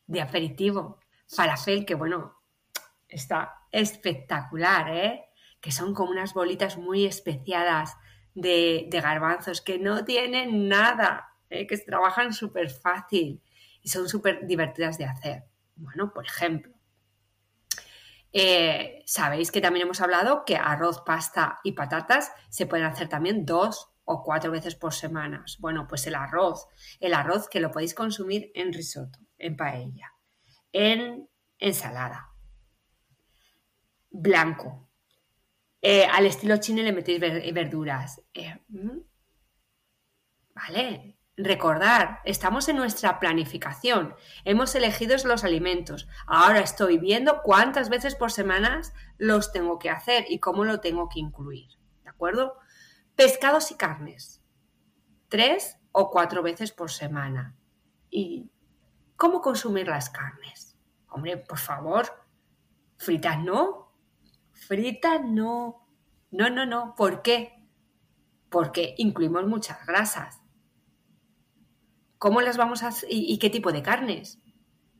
de 0.07 0.21
aperitivo. 0.23 1.01
Falafel 1.27 1.85
que, 1.85 1.95
bueno, 1.95 2.39
está 3.07 3.67
espectacular, 3.71 4.89
¿eh? 4.89 5.28
Que 5.61 5.73
son 5.73 5.95
como 5.95 6.11
unas 6.11 6.35
bolitas 6.35 6.77
muy 6.77 7.05
especiadas 7.05 7.97
de, 8.35 8.89
garbanzos 8.91 9.61
que 9.61 9.79
no 9.79 10.05
tienen 10.05 10.69
nada, 10.69 11.35
¿eh? 11.51 11.67
que 11.67 11.77
trabajan 11.79 12.33
súper 12.33 12.71
fácil 12.71 13.43
y 13.83 13.89
son 13.89 14.09
súper 14.09 14.47
divertidas 14.47 14.99
de 14.99 15.05
hacer. 15.05 15.45
Bueno, 15.77 16.13
por 16.13 16.27
ejemplo, 16.27 16.73
eh, 18.33 19.03
sabéis 19.07 19.51
que 19.51 19.61
también 19.61 19.87
hemos 19.87 20.01
hablado 20.01 20.45
que 20.45 20.57
arroz, 20.57 21.03
pasta 21.05 21.61
y 21.65 21.73
patatas 21.73 22.33
se 22.51 22.67
pueden 22.67 22.87
hacer 22.87 23.09
también 23.09 23.47
dos 23.47 23.91
o 24.05 24.23
cuatro 24.23 24.51
veces 24.51 24.75
por 24.75 24.95
semana. 24.95 25.45
Bueno, 25.59 25.87
pues 25.89 26.07
el 26.07 26.15
arroz, 26.15 26.67
el 27.01 27.15
arroz 27.15 27.49
que 27.49 27.61
lo 27.61 27.71
podéis 27.71 27.95
consumir 27.95 28.51
en 28.55 28.73
risotto, 28.73 29.19
en 29.39 29.57
paella, 29.57 30.15
en 30.73 31.29
ensalada, 31.59 32.33
blanco, 34.11 34.88
eh, 35.81 36.05
al 36.07 36.27
estilo 36.27 36.57
chino 36.59 36.83
le 36.83 36.93
metéis 36.93 37.21
verduras. 37.21 38.23
Eh, 38.35 38.59
mm. 38.69 38.99
vale, 40.55 41.19
recordar, 41.39 42.21
estamos 42.25 42.69
en 42.69 42.77
nuestra 42.77 43.21
planificación, 43.21 44.15
hemos 44.45 44.75
elegido 44.75 45.17
los 45.25 45.45
alimentos, 45.45 46.09
ahora 46.27 46.61
estoy 46.61 46.99
viendo 46.99 47.43
cuántas 47.43 47.89
veces 47.89 48.17
por 48.17 48.33
semana 48.33 48.83
los 49.19 49.53
tengo 49.53 49.79
que 49.79 49.89
hacer 49.89 50.27
y 50.29 50.41
cómo 50.41 50.65
lo 50.65 50.81
tengo 50.81 51.09
que 51.09 51.21
incluir, 51.21 51.69
¿de 52.03 52.11
acuerdo? 52.11 52.59
Pescados 53.15 53.71
y 53.71 53.77
carnes, 53.77 54.43
tres 55.29 55.79
o 55.93 56.11
cuatro 56.11 56.43
veces 56.43 56.73
por 56.73 56.91
semana. 56.91 57.57
¿Y 58.11 58.51
cómo 59.17 59.41
consumir 59.41 59.87
las 59.87 60.11
carnes? 60.11 60.77
Hombre, 61.09 61.37
por 61.37 61.59
favor, 61.59 62.25
fritas 62.97 63.39
no, 63.39 63.88
Frita 64.67 65.19
no. 65.19 65.87
No, 66.31 66.51
no, 66.51 66.67
no. 66.67 66.95
¿Por 66.97 67.23
qué? 67.23 67.67
Porque 68.51 68.95
incluimos 68.99 69.47
muchas 69.47 69.87
grasas. 69.87 70.41
¿Cómo 72.19 72.41
las 72.41 72.57
vamos 72.57 72.83
a 72.83 72.91
y, 73.09 73.33
y 73.33 73.39
qué 73.39 73.51
tipo 73.51 73.73
de 73.73 73.83
carnes? 73.83 74.39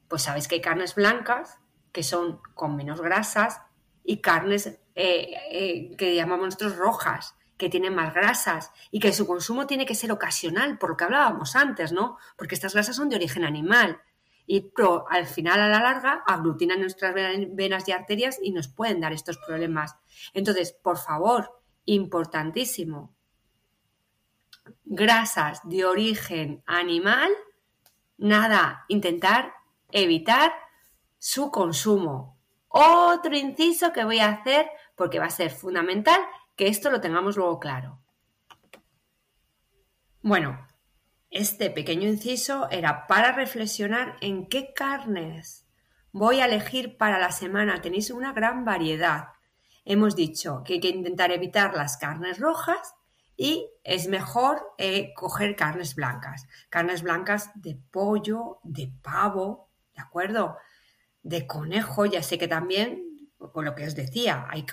Pues 0.07 0.23
sabéis 0.23 0.49
que 0.49 0.57
hay 0.57 0.61
carnes 0.61 0.95
blancas 0.95 1.59
que 1.93 2.03
son 2.03 2.41
con 2.55 2.77
menos 2.77 3.01
grasas 3.01 3.61
y 4.05 4.21
carnes 4.21 4.79
eh, 4.95 5.35
eh, 5.51 5.97
que 5.97 6.15
llamamos 6.15 6.47
nosotros 6.47 6.77
rojas, 6.77 7.35
que 7.57 7.69
tienen 7.69 7.95
más 7.95 8.15
grasas 8.15 8.73
y 8.91 9.01
que 9.01 9.13
su 9.13 9.27
consumo 9.27 9.67
tiene 9.67 9.85
que 9.85 9.95
ser 9.95 10.13
ocasional, 10.13 10.79
por 10.79 10.91
lo 10.91 10.97
que 10.97 11.05
hablábamos 11.05 11.57
antes, 11.57 11.93
¿no? 11.93 12.17
Porque 12.37 12.55
estas 12.55 12.75
grasas 12.75 12.97
son 12.97 13.09
de 13.09 13.17
origen 13.17 13.45
animal 13.45 14.01
y 14.51 14.73
al 15.11 15.27
final, 15.27 15.61
a 15.61 15.69
la 15.69 15.81
larga, 15.81 16.25
aglutinan 16.27 16.81
nuestras 16.81 17.15
venas 17.15 17.87
y 17.87 17.93
arterias 17.93 18.39
y 18.43 18.51
nos 18.51 18.67
pueden 18.67 18.99
dar 18.99 19.13
estos 19.13 19.37
problemas. 19.37 19.95
Entonces, 20.33 20.73
por 20.73 20.97
favor, 20.97 21.61
importantísimo, 21.85 23.15
grasas 24.87 25.61
de 25.65 25.85
origen 25.85 26.63
animal, 26.65 27.31
nada, 28.17 28.87
intentar 28.89 29.53
evitar 29.93 30.55
su 31.19 31.51
consumo. 31.51 32.39
Otro 32.69 33.37
inciso 33.37 33.93
que 33.93 34.05
voy 34.05 34.21
a 34.21 34.31
hacer 34.31 34.67
porque 34.97 35.19
va 35.19 35.27
a 35.27 35.31
ser 35.31 35.51
fundamental 35.51 36.21
que 36.57 36.69
esto 36.69 36.91
lo 36.91 37.03
tengamos 37.03 37.37
luego 37.37 37.61
claro. 37.61 38.01
Bueno, 40.23 40.67
este 41.31 41.71
pequeño 41.71 42.09
inciso 42.09 42.69
era 42.71 43.07
para 43.07 43.33
reflexionar 43.33 44.17
en 44.21 44.49
qué 44.49 44.73
carnes 44.73 45.67
voy 46.13 46.41
a 46.41 46.47
elegir 46.47 46.97
para 46.97 47.19
la 47.19 47.33
semana. 47.33 47.81
Tenéis 47.81 48.11
una 48.11 48.33
gran 48.33 48.65
variedad. 48.65 49.29
Hemos 49.85 50.17
dicho 50.17 50.63
que 50.65 50.75
hay 50.75 50.81
que 50.81 50.89
intentar 50.89 51.31
evitar 51.31 51.75
las 51.75 51.97
carnes 51.97 52.39
rojas 52.39 52.95
y 53.37 53.71
es 53.85 54.09
mejor 54.09 54.75
eh, 54.79 55.13
coger 55.15 55.55
carnes 55.55 55.95
blancas, 55.95 56.47
carnes 56.71 57.03
blancas 57.03 57.51
de 57.55 57.79
pollo, 57.91 58.59
de 58.65 58.93
pavo, 59.01 59.71
¿de 59.95 60.03
acuerdo? 60.03 60.57
De 61.23 61.47
conejo, 61.47 62.05
ya 62.05 62.23
sé 62.23 62.37
que 62.37 62.49
también, 62.49 63.31
con 63.53 63.65
lo 63.65 63.75
que 63.75 63.87
os 63.87 63.95
decía, 63.95 64.47
hay 64.51 64.67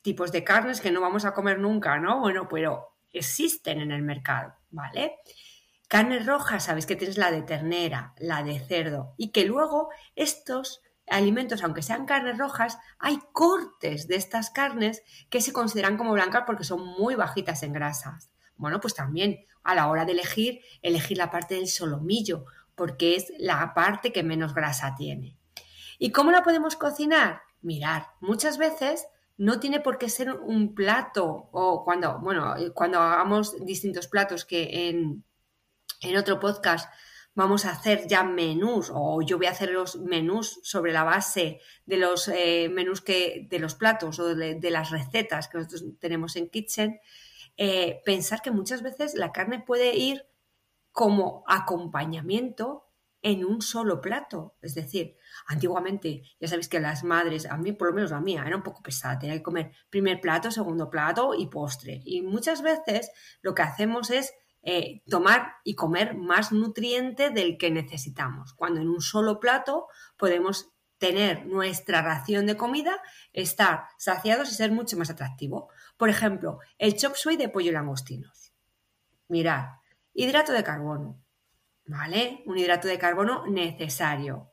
tipos 0.00 0.30
de 0.32 0.44
carnes 0.44 0.80
que 0.80 0.92
no 0.92 1.00
vamos 1.00 1.24
a 1.24 1.34
comer 1.34 1.58
nunca, 1.58 1.98
¿no? 1.98 2.20
Bueno, 2.20 2.46
pero 2.48 2.94
existen 3.12 3.80
en 3.80 3.90
el 3.90 4.02
mercado, 4.02 4.54
¿vale? 4.70 5.16
Carnes 5.88 6.26
rojas, 6.26 6.64
sabéis 6.64 6.86
que 6.86 6.96
tienes 6.96 7.18
la 7.18 7.30
de 7.30 7.42
ternera, 7.42 8.14
la 8.18 8.42
de 8.42 8.58
cerdo, 8.58 9.14
y 9.16 9.30
que 9.30 9.44
luego 9.44 9.90
estos 10.16 10.82
alimentos, 11.08 11.62
aunque 11.62 11.82
sean 11.82 12.06
carnes 12.06 12.38
rojas, 12.38 12.78
hay 12.98 13.18
cortes 13.32 14.08
de 14.08 14.16
estas 14.16 14.50
carnes 14.50 15.02
que 15.28 15.40
se 15.40 15.52
consideran 15.52 15.96
como 15.96 16.12
blancas 16.12 16.44
porque 16.46 16.64
son 16.64 16.86
muy 16.98 17.14
bajitas 17.14 17.62
en 17.62 17.72
grasas. 17.72 18.30
Bueno, 18.56 18.80
pues 18.80 18.94
también 18.94 19.44
a 19.62 19.74
la 19.74 19.88
hora 19.88 20.04
de 20.04 20.12
elegir, 20.12 20.60
elegir 20.82 21.18
la 21.18 21.30
parte 21.30 21.56
del 21.56 21.68
solomillo, 21.68 22.46
porque 22.74 23.16
es 23.16 23.32
la 23.38 23.74
parte 23.74 24.12
que 24.12 24.22
menos 24.22 24.54
grasa 24.54 24.94
tiene. 24.96 25.36
¿Y 25.98 26.10
cómo 26.10 26.32
la 26.32 26.42
podemos 26.42 26.76
cocinar? 26.76 27.42
Mirar, 27.62 28.08
muchas 28.20 28.58
veces 28.58 29.06
no 29.36 29.58
tiene 29.58 29.80
por 29.80 29.98
qué 29.98 30.08
ser 30.08 30.32
un 30.32 30.74
plato 30.74 31.48
o 31.50 31.84
cuando, 31.84 32.18
bueno, 32.20 32.54
cuando 32.74 33.00
hagamos 33.00 33.64
distintos 33.64 34.06
platos 34.06 34.44
que 34.44 34.88
en, 34.88 35.24
en 36.04 36.16
otro 36.16 36.38
podcast 36.38 36.90
vamos 37.34 37.64
a 37.64 37.70
hacer 37.70 38.06
ya 38.06 38.22
menús 38.22 38.90
o 38.92 39.22
yo 39.22 39.38
voy 39.38 39.46
a 39.46 39.50
hacer 39.50 39.70
los 39.70 39.96
menús 39.96 40.60
sobre 40.62 40.92
la 40.92 41.02
base 41.02 41.60
de 41.84 41.96
los 41.96 42.28
eh, 42.28 42.68
menús 42.70 43.00
que 43.00 43.46
de 43.50 43.58
los 43.58 43.74
platos 43.74 44.18
o 44.20 44.34
de, 44.34 44.70
las 44.70 44.90
recetas 44.90 45.48
que 45.48 45.58
nosotros 45.58 45.84
tenemos 45.98 46.36
en 46.36 46.48
Kitchen, 46.48 47.00
eh, 47.56 48.02
pensar 48.04 48.40
que 48.42 48.50
muchas 48.50 48.82
veces 48.82 49.14
la 49.14 49.32
carne 49.32 49.60
puede 49.60 49.96
ir 49.96 50.26
como 50.92 51.44
acompañamiento 51.48 52.84
en 53.22 53.44
un 53.44 53.62
solo 53.62 54.00
plato. 54.00 54.54
Es 54.60 54.74
decir, 54.74 55.16
antiguamente, 55.46 56.22
ya 56.38 56.46
sabéis 56.46 56.68
que 56.68 56.78
las 56.78 57.04
madres, 57.04 57.46
a 57.46 57.56
mí 57.56 57.72
por 57.72 57.88
lo 57.88 57.94
menos 57.94 58.10
la 58.10 58.20
mía, 58.20 58.44
era 58.46 58.56
un 58.56 58.62
poco 58.62 58.82
pesada, 58.82 59.18
tenía 59.18 59.36
que 59.36 59.42
comer 59.42 59.72
primer 59.88 60.20
plato, 60.20 60.50
segundo 60.50 60.90
plato 60.90 61.34
y 61.34 61.46
postre. 61.46 62.02
Y 62.04 62.20
muchas 62.20 62.62
veces 62.62 63.10
lo 63.40 63.54
que 63.54 63.62
hacemos 63.62 64.10
es 64.10 64.34
eh, 64.66 65.02
tomar 65.10 65.56
y 65.62 65.74
comer 65.74 66.16
más 66.16 66.50
nutriente 66.50 67.28
del 67.28 67.58
que 67.58 67.70
necesitamos, 67.70 68.54
cuando 68.54 68.80
en 68.80 68.88
un 68.88 69.02
solo 69.02 69.38
plato 69.38 69.88
podemos 70.16 70.74
tener 70.96 71.44
nuestra 71.44 72.00
ración 72.00 72.46
de 72.46 72.56
comida, 72.56 73.02
estar 73.34 73.88
saciados 73.98 74.50
y 74.50 74.54
ser 74.54 74.72
mucho 74.72 74.96
más 74.96 75.10
atractivo. 75.10 75.68
Por 75.98 76.08
ejemplo, 76.08 76.60
el 76.78 76.96
chop 76.96 77.14
suey 77.14 77.36
de 77.36 77.50
pollo 77.50 77.70
y 77.70 77.74
langostinos. 77.74 78.54
Mirad, 79.28 79.66
hidrato 80.14 80.52
de 80.52 80.64
carbono, 80.64 81.22
¿vale? 81.86 82.42
Un 82.46 82.56
hidrato 82.56 82.88
de 82.88 82.98
carbono 82.98 83.46
necesario. 83.46 84.50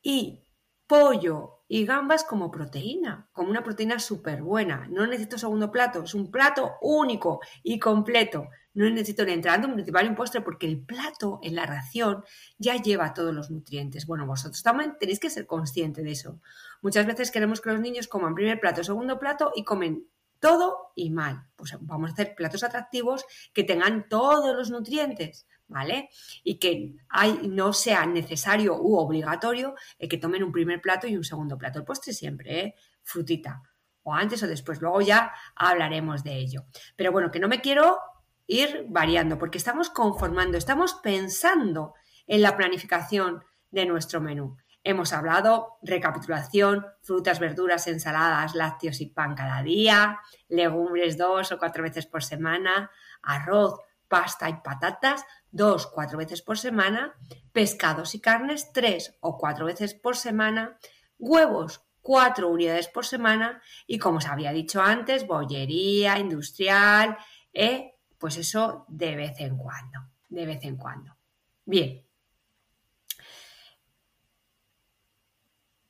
Y 0.00 0.46
pollo 0.86 1.59
y 1.72 1.86
gambas 1.86 2.24
como 2.24 2.50
proteína, 2.50 3.28
como 3.30 3.48
una 3.48 3.62
proteína 3.62 4.00
súper 4.00 4.42
buena. 4.42 4.88
No 4.90 5.06
necesito 5.06 5.38
segundo 5.38 5.70
plato, 5.70 6.02
es 6.02 6.14
un 6.14 6.28
plato 6.28 6.72
único 6.82 7.38
y 7.62 7.78
completo 7.78 8.48
no 8.72 8.88
necesito 8.88 9.24
ni 9.24 9.32
entrando 9.32 9.66
un 9.66 9.74
principal 9.74 10.06
impuesto 10.06 10.42
porque 10.44 10.66
el 10.66 10.80
plato 10.80 11.40
en 11.42 11.56
la 11.56 11.66
ración 11.66 12.24
ya 12.58 12.76
lleva 12.76 13.14
todos 13.14 13.34
los 13.34 13.50
nutrientes. 13.50 14.06
Bueno, 14.06 14.26
vosotros 14.26 14.62
también 14.62 14.96
tenéis 14.98 15.18
que 15.18 15.30
ser 15.30 15.46
conscientes 15.46 16.04
de 16.04 16.12
eso. 16.12 16.40
Muchas 16.80 17.06
veces 17.06 17.30
queremos 17.30 17.60
que 17.60 17.70
los 17.70 17.80
niños 17.80 18.06
coman 18.06 18.34
primer 18.34 18.60
plato, 18.60 18.84
segundo 18.84 19.18
plato 19.18 19.52
y 19.56 19.64
comen 19.64 20.06
todo 20.38 20.92
y 20.94 21.10
mal. 21.10 21.48
Pues 21.56 21.76
vamos 21.80 22.10
a 22.10 22.12
hacer 22.12 22.34
platos 22.34 22.62
atractivos 22.62 23.24
que 23.52 23.64
tengan 23.64 24.08
todos 24.08 24.56
los 24.56 24.70
nutrientes, 24.70 25.46
¿vale? 25.70 26.10
Y 26.42 26.58
que 26.58 26.96
no 27.44 27.72
sea 27.72 28.04
necesario 28.04 28.76
u 28.76 28.96
obligatorio 28.96 29.74
que 29.98 30.18
tomen 30.18 30.42
un 30.42 30.52
primer 30.52 30.80
plato 30.80 31.06
y 31.06 31.16
un 31.16 31.24
segundo 31.24 31.56
plato. 31.56 31.78
El 31.78 31.84
postre 31.84 32.12
siempre, 32.12 32.60
¿eh? 32.60 32.74
Frutita. 33.02 33.62
O 34.02 34.12
antes 34.12 34.42
o 34.42 34.46
después. 34.46 34.80
Luego 34.80 35.00
ya 35.00 35.32
hablaremos 35.54 36.24
de 36.24 36.36
ello. 36.36 36.64
Pero 36.96 37.12
bueno, 37.12 37.30
que 37.30 37.38
no 37.38 37.48
me 37.48 37.60
quiero 37.60 37.98
ir 38.46 38.86
variando, 38.88 39.38
porque 39.38 39.58
estamos 39.58 39.90
conformando, 39.90 40.58
estamos 40.58 40.94
pensando 40.94 41.94
en 42.26 42.42
la 42.42 42.56
planificación 42.56 43.44
de 43.70 43.86
nuestro 43.86 44.20
menú. 44.20 44.56
Hemos 44.82 45.12
hablado 45.12 45.78
recapitulación, 45.82 46.84
frutas, 47.02 47.38
verduras, 47.38 47.86
ensaladas, 47.86 48.54
lácteos 48.54 49.00
y 49.00 49.06
pan 49.06 49.36
cada 49.36 49.62
día, 49.62 50.18
legumbres 50.48 51.16
dos 51.16 51.52
o 51.52 51.58
cuatro 51.58 51.84
veces 51.84 52.06
por 52.06 52.24
semana, 52.24 52.90
arroz, 53.22 53.78
pasta 54.08 54.48
y 54.48 54.54
patatas 54.54 55.24
dos, 55.50 55.86
cuatro 55.86 56.18
veces 56.18 56.42
por 56.42 56.58
semana, 56.58 57.14
pescados 57.52 58.14
y 58.14 58.20
carnes 58.20 58.72
tres 58.72 59.16
o 59.20 59.38
cuatro 59.38 59.66
veces 59.66 59.94
por 59.94 60.16
semana, 60.16 60.78
huevos 61.18 61.84
cuatro 62.02 62.48
unidades 62.48 62.88
por 62.88 63.06
semana 63.06 63.62
y 63.86 63.98
como 63.98 64.18
os 64.18 64.26
había 64.26 64.52
dicho 64.52 64.80
antes, 64.80 65.26
bollería 65.26 66.18
industrial, 66.18 67.16
eh, 67.52 67.94
pues 68.18 68.36
eso 68.36 68.84
de 68.88 69.16
vez 69.16 69.40
en 69.40 69.56
cuando, 69.56 70.00
de 70.28 70.46
vez 70.46 70.64
en 70.64 70.76
cuando. 70.76 71.16
Bien. 71.64 72.06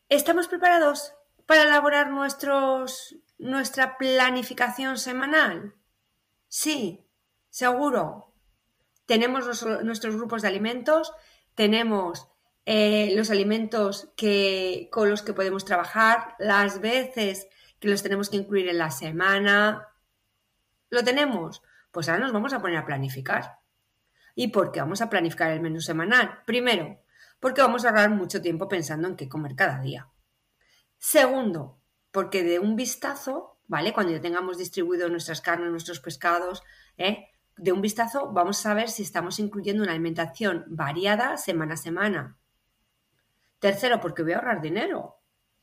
¿Estamos 0.09 0.49
preparados 0.49 1.15
para 1.47 1.63
elaborar 1.63 2.11
nuestros, 2.11 3.17
nuestra 3.39 3.97
planificación 3.97 4.99
semanal? 4.99 5.75
Sí, 6.49 7.07
seguro. 7.49 8.30
Tenemos 9.11 9.65
nuestros 9.83 10.15
grupos 10.15 10.43
de 10.43 10.47
alimentos, 10.47 11.13
tenemos 11.57 12.29
eh, 12.65 13.13
los 13.17 13.33
alimentos 13.33 14.13
que, 14.17 14.89
con 14.93 15.11
los 15.11 15.23
que 15.23 15.33
podemos 15.33 15.65
trabajar, 15.65 16.37
las 16.39 16.81
veces 16.81 17.49
que 17.81 17.89
los 17.89 18.05
tenemos 18.05 18.31
que 18.31 18.37
incluir 18.37 18.69
en 18.69 18.79
la 18.79 18.93
semana. 18.93 19.89
¿Lo 20.91 21.03
tenemos? 21.03 21.61
Pues 21.91 22.09
ahora 22.09 22.23
nos 22.23 22.33
vamos 22.33 22.53
a 22.53 22.61
poner 22.61 22.77
a 22.77 22.87
planificar. 22.87 23.59
¿Y 24.37 24.53
por 24.53 24.71
qué 24.71 24.79
vamos 24.79 25.03
a 25.03 25.11
planificar 25.11 25.51
el 25.51 25.61
menú 25.61 25.81
semanal? 25.81 26.45
Primero, 26.47 27.03
porque 27.41 27.63
vamos 27.63 27.85
a 27.85 27.89
ahorrar 27.89 28.11
mucho 28.11 28.41
tiempo 28.41 28.69
pensando 28.69 29.09
en 29.09 29.17
qué 29.17 29.29
comer 29.29 29.57
cada 29.57 29.81
día. 29.81 30.09
Segundo, 30.99 31.81
porque 32.13 32.45
de 32.45 32.61
un 32.61 32.77
vistazo, 32.77 33.59
¿vale? 33.67 33.93
Cuando 33.93 34.13
ya 34.13 34.21
tengamos 34.21 34.57
distribuido 34.57 35.09
nuestras 35.09 35.41
carnes, 35.41 35.73
nuestros 35.73 35.99
pescados, 35.99 36.63
¿eh? 36.97 37.30
De 37.61 37.73
un 37.73 37.83
vistazo 37.83 38.33
vamos 38.33 38.59
a 38.59 38.63
saber 38.63 38.89
si 38.89 39.03
estamos 39.03 39.39
incluyendo 39.39 39.83
una 39.83 39.93
alimentación 39.93 40.65
variada 40.69 41.37
semana 41.37 41.75
a 41.75 41.77
semana. 41.77 42.39
Tercero, 43.59 44.01
porque 44.01 44.23
voy 44.23 44.33
a 44.33 44.37
ahorrar 44.37 44.63
dinero. 44.63 45.19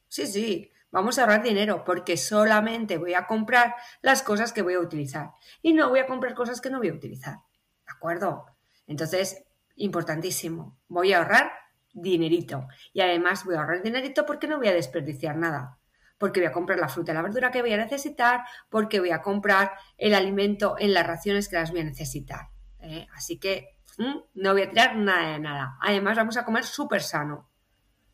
Sí, 0.07 0.27
sí, 0.27 0.71
Vamos 0.89 1.17
a 1.17 1.23
ahorrar 1.23 1.43
dinero 1.43 1.83
porque 1.83 2.15
solamente 2.15 2.97
voy 2.97 3.13
a 3.13 3.27
comprar 3.27 3.75
las 4.01 4.23
cosas 4.23 4.53
que 4.53 4.61
voy 4.61 4.75
a 4.75 4.79
utilizar 4.79 5.31
y 5.61 5.73
no 5.73 5.89
voy 5.89 5.99
a 5.99 6.07
comprar 6.07 6.33
cosas 6.33 6.61
que 6.61 6.69
no 6.69 6.77
voy 6.77 6.89
a 6.89 6.93
utilizar. 6.93 7.35
¿De 7.85 7.91
acuerdo? 7.91 8.45
Entonces, 8.87 9.43
importantísimo, 9.75 10.79
voy 10.87 11.11
a 11.11 11.19
ahorrar 11.19 11.51
dinerito 11.93 12.67
y 12.93 13.01
además 13.01 13.43
voy 13.43 13.55
a 13.55 13.59
ahorrar 13.59 13.83
dinerito 13.83 14.25
porque 14.25 14.47
no 14.47 14.59
voy 14.59 14.69
a 14.69 14.73
desperdiciar 14.73 15.35
nada. 15.35 15.76
Porque 16.17 16.39
voy 16.39 16.47
a 16.47 16.51
comprar 16.51 16.79
la 16.79 16.89
fruta 16.89 17.11
y 17.11 17.15
la 17.15 17.21
verdura 17.21 17.51
que 17.51 17.61
voy 17.61 17.73
a 17.73 17.77
necesitar, 17.77 18.41
porque 18.69 18.99
voy 18.99 19.11
a 19.11 19.21
comprar 19.21 19.73
el 19.97 20.13
alimento 20.13 20.75
en 20.79 20.93
las 20.93 21.05
raciones 21.05 21.47
que 21.47 21.57
las 21.57 21.71
voy 21.71 21.81
a 21.81 21.85
necesitar. 21.85 22.49
¿eh? 22.79 23.07
Así 23.13 23.37
que 23.39 23.77
mm, 23.97 24.17
no 24.35 24.53
voy 24.53 24.63
a 24.63 24.69
tirar 24.69 24.95
nada 24.95 25.33
de 25.33 25.39
nada. 25.39 25.77
Además, 25.81 26.17
vamos 26.17 26.37
a 26.37 26.45
comer 26.45 26.63
súper 26.63 27.01
sano. 27.01 27.49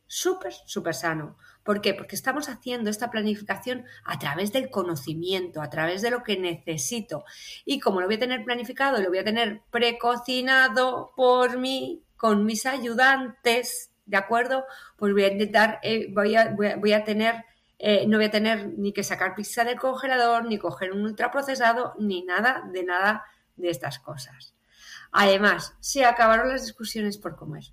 Súper, 0.06 0.54
súper 0.66 0.94
sano. 0.94 1.38
¿Por 1.64 1.82
qué? 1.82 1.94
Porque 1.94 2.16
estamos 2.16 2.50
haciendo 2.50 2.90
esta 2.90 3.10
planificación 3.10 3.86
a 4.04 4.20
través 4.20 4.52
del 4.52 4.70
conocimiento, 4.70 5.62
a 5.62 5.70
través 5.70 6.02
de 6.02 6.12
lo 6.12 6.24
que 6.24 6.38
necesito. 6.38 7.24
Y 7.66 7.80
como 7.80 8.02
lo 8.02 8.08
voy 8.08 8.18
a 8.18 8.20
tener 8.20 8.44
planificado 8.44 9.02
lo 9.02 9.10
voy 9.10 9.20
a 9.20 9.24
tener 9.24 9.62
precocinado 9.72 11.14
por 11.16 11.58
mí, 11.58 12.04
con 12.18 12.46
mis 12.46 12.66
ayudantes, 12.66 13.92
¿de 14.06 14.18
acuerdo? 14.18 14.66
Pues 14.98 15.14
voy 15.14 15.24
a 15.24 15.32
intentar, 15.32 15.80
eh, 15.84 16.08
voy, 16.14 16.36
a, 16.36 16.54
voy, 16.54 16.94
a, 16.94 17.04
tener, 17.04 17.44
eh, 17.86 18.08
no 18.08 18.16
voy 18.16 18.28
a 18.28 18.32
tener 18.32 18.70
ni 18.78 18.94
que 18.94 19.04
sacar 19.04 19.36
pizza 19.36 19.66
del 19.66 19.78
congelador, 19.78 20.46
ni 20.46 20.58
coger 20.58 20.94
un 20.94 21.02
ultraprocesado, 21.02 21.96
ni 22.00 22.24
nada 22.24 22.64
de 22.72 22.86
nada 22.86 23.26
de 23.58 23.70
estas 23.70 24.00
cosas. 24.00 24.56
Además, 25.12 25.76
se 25.82 26.06
acabaron 26.06 26.48
las 26.48 26.62
discusiones 26.62 27.18
por 27.18 27.36
comer 27.36 27.66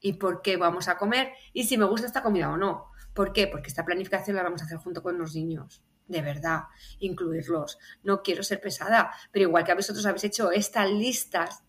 y 0.00 0.14
por 0.14 0.40
qué 0.40 0.56
vamos 0.56 0.88
a 0.88 0.96
comer 0.96 1.34
y 1.52 1.64
si 1.64 1.76
me 1.76 1.84
gusta 1.84 2.06
esta 2.06 2.22
comida 2.22 2.48
o 2.48 2.56
no. 2.56 2.86
¿Por 3.12 3.34
qué? 3.34 3.48
Porque 3.48 3.68
esta 3.68 3.84
planificación 3.84 4.34
la 4.34 4.44
vamos 4.44 4.62
a 4.62 4.64
hacer 4.64 4.78
junto 4.78 5.02
con 5.02 5.18
los 5.18 5.34
niños. 5.34 5.82
De 6.08 6.22
verdad, 6.22 6.62
incluirlos. 6.98 7.78
No 8.02 8.22
quiero 8.22 8.42
ser 8.42 8.62
pesada, 8.62 9.12
pero 9.30 9.46
igual 9.46 9.64
que 9.64 9.74
vosotros 9.74 10.06
habéis 10.06 10.24
hecho 10.24 10.50
estas 10.52 10.90
listas 10.90 11.64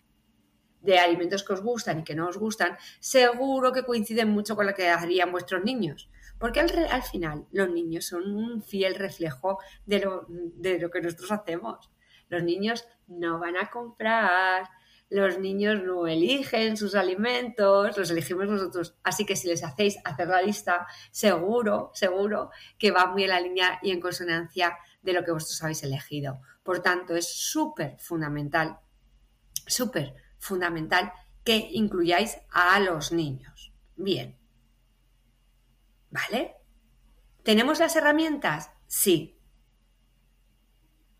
de 0.80 0.98
alimentos 0.98 1.44
que 1.44 1.52
os 1.52 1.60
gustan 1.60 1.98
y 1.98 2.04
que 2.04 2.14
no 2.14 2.28
os 2.28 2.38
gustan, 2.38 2.78
seguro 3.00 3.70
que 3.70 3.84
coinciden 3.84 4.30
mucho 4.30 4.56
con 4.56 4.66
lo 4.66 4.72
que 4.72 4.88
harían 4.88 5.30
vuestros 5.30 5.62
niños. 5.62 6.08
Porque 6.42 6.58
al, 6.58 7.02
final 7.04 7.46
los 7.52 7.70
niños 7.70 8.04
son 8.04 8.34
un 8.34 8.64
fiel 8.64 8.96
reflejo 8.96 9.60
de 9.86 10.00
lo, 10.00 10.26
de 10.28 10.80
lo 10.80 10.90
que 10.90 11.00
nosotros 11.00 11.30
hacemos. 11.30 11.88
Los 12.28 12.42
niños 12.42 12.84
no 13.06 13.38
van 13.38 13.56
a 13.56 13.70
comprar, 13.70 14.68
los 15.08 15.38
niños 15.38 15.80
no 15.84 16.08
eligen 16.08 16.76
sus 16.76 16.96
alimentos, 16.96 17.96
los 17.96 18.10
elegimos 18.10 18.48
nosotros. 18.48 18.96
Así 19.04 19.24
que 19.24 19.36
si 19.36 19.46
les 19.46 19.62
hacéis 19.62 19.98
hacer 20.04 20.26
la 20.26 20.42
lista, 20.42 20.88
seguro, 21.12 21.92
seguro 21.94 22.50
que 22.76 22.90
va 22.90 23.06
muy 23.06 23.22
en 23.22 23.28
la 23.28 23.38
línea 23.38 23.78
y 23.80 23.92
en 23.92 24.00
consonancia 24.00 24.76
de 25.00 25.12
lo 25.12 25.24
que 25.24 25.30
vosotros 25.30 25.62
habéis 25.62 25.84
elegido. 25.84 26.40
Por 26.64 26.80
tanto, 26.80 27.14
es 27.14 27.32
súper 27.32 28.00
fundamental, 28.00 28.80
súper 29.64 30.16
fundamental 30.40 31.12
que 31.44 31.68
incluyáis 31.70 32.38
a 32.50 32.80
los 32.80 33.12
niños. 33.12 33.72
Bien. 33.94 34.41
¿Vale? 36.12 36.56
¿Tenemos 37.42 37.78
las 37.80 37.96
herramientas? 37.96 38.70
Sí. 38.86 39.40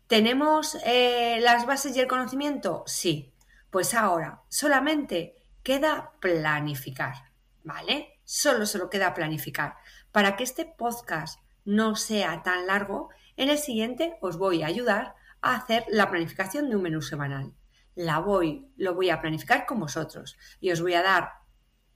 ¿Tenemos 0.05 0.77
eh, 0.85 1.39
las 1.41 1.65
bases 1.65 1.97
y 1.97 1.99
el 1.99 2.07
conocimiento? 2.07 2.83
Sí. 2.85 3.33
Pues 3.71 3.95
ahora 3.95 4.43
solamente 4.49 5.35
queda 5.63 6.11
planificar, 6.21 7.15
¿vale? 7.63 8.19
Solo, 8.23 8.67
solo 8.67 8.91
queda 8.91 9.15
planificar. 9.15 9.77
Para 10.11 10.35
que 10.35 10.43
este 10.43 10.65
podcast 10.65 11.39
no 11.65 11.95
sea 11.95 12.43
tan 12.43 12.67
largo, 12.67 13.09
en 13.35 13.49
el 13.49 13.57
siguiente 13.57 14.19
os 14.21 14.37
voy 14.37 14.61
a 14.61 14.67
ayudar 14.67 15.15
a 15.41 15.55
hacer 15.55 15.85
la 15.89 16.11
planificación 16.11 16.69
de 16.69 16.75
un 16.75 16.83
menú 16.83 17.01
semanal. 17.01 17.51
La 17.95 18.19
voy, 18.19 18.71
lo 18.77 18.93
voy 18.93 19.09
a 19.09 19.21
planificar 19.21 19.65
con 19.65 19.79
vosotros 19.79 20.37
y 20.59 20.71
os 20.71 20.81
voy 20.81 20.93
a 20.93 21.01
dar 21.01 21.31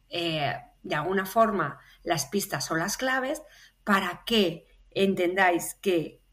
eh, 0.10 0.56
de 0.82 0.96
alguna 0.96 1.28
forma 1.28 1.80
las 2.08 2.26
pistas 2.26 2.72
o 2.72 2.76
las 2.78 2.96
claves 2.96 3.44
para 3.84 4.24
que 4.26 4.66
entendáis 4.92 5.76
que 5.76 6.24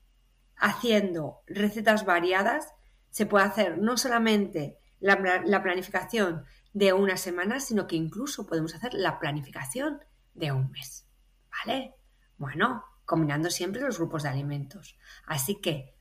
haciendo 0.56 1.42
recetas 1.48 2.04
variadas 2.04 2.72
se 3.10 3.26
puede 3.26 3.44
hacer 3.44 3.78
no 3.78 3.96
solamente 3.96 4.78
la, 5.00 5.20
planificación 5.62 6.44
de 6.72 6.92
una 6.92 7.16
semana, 7.16 7.58
sino 7.58 7.88
que 7.88 7.96
incluso 7.96 8.46
podemos 8.46 8.72
hacer 8.76 8.94
la 8.94 9.18
planificación 9.18 10.00
de 10.32 10.52
un 10.52 10.70
mes. 10.70 11.08
¿Vale? 11.50 11.96
Bueno, 12.38 12.84
combinando 13.04 13.50
siempre 13.50 13.82
los 13.82 13.98
grupos 13.98 14.22
de 14.22 14.28
alimentos. 14.28 14.96
Así 15.26 15.60
que, 15.60 15.96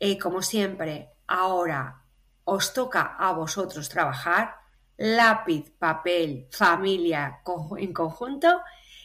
eh, 0.00 0.18
como 0.18 0.42
siempre, 0.42 1.12
ahora 1.28 2.02
os 2.42 2.72
toca 2.72 3.02
a 3.02 3.32
vosotros 3.32 3.88
trabajar 3.88 4.65
lápiz, 4.96 5.70
papel, 5.78 6.48
familia 6.50 7.42
en 7.78 7.92
conjunto 7.92 8.60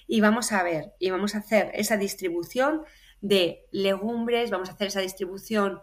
y 0.08 0.21
vamos 0.21 0.51
a 0.51 0.63
ver 0.63 0.93
y 0.99 1.10
vamos 1.10 1.36
a 1.36 1.39
hacer 1.39 1.71
esa 1.73 1.97
distribución 1.97 2.84
de 3.21 3.67
legumbres, 3.71 4.51
vamos 4.51 4.69
a 4.69 4.73
hacer 4.73 4.88
esa 4.88 5.01
distribución 5.01 5.82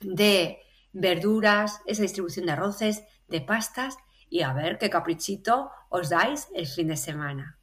de 0.00 0.60
verduras, 0.92 1.80
esa 1.86 2.02
distribución 2.02 2.46
de 2.46 2.52
arroces, 2.52 3.04
de 3.28 3.40
pastas 3.40 3.96
y 4.28 4.42
a 4.42 4.52
ver 4.52 4.78
qué 4.78 4.90
caprichito 4.90 5.70
os 5.88 6.08
dais 6.10 6.48
el 6.54 6.66
fin 6.66 6.88
de 6.88 6.96
semana. 6.96 7.58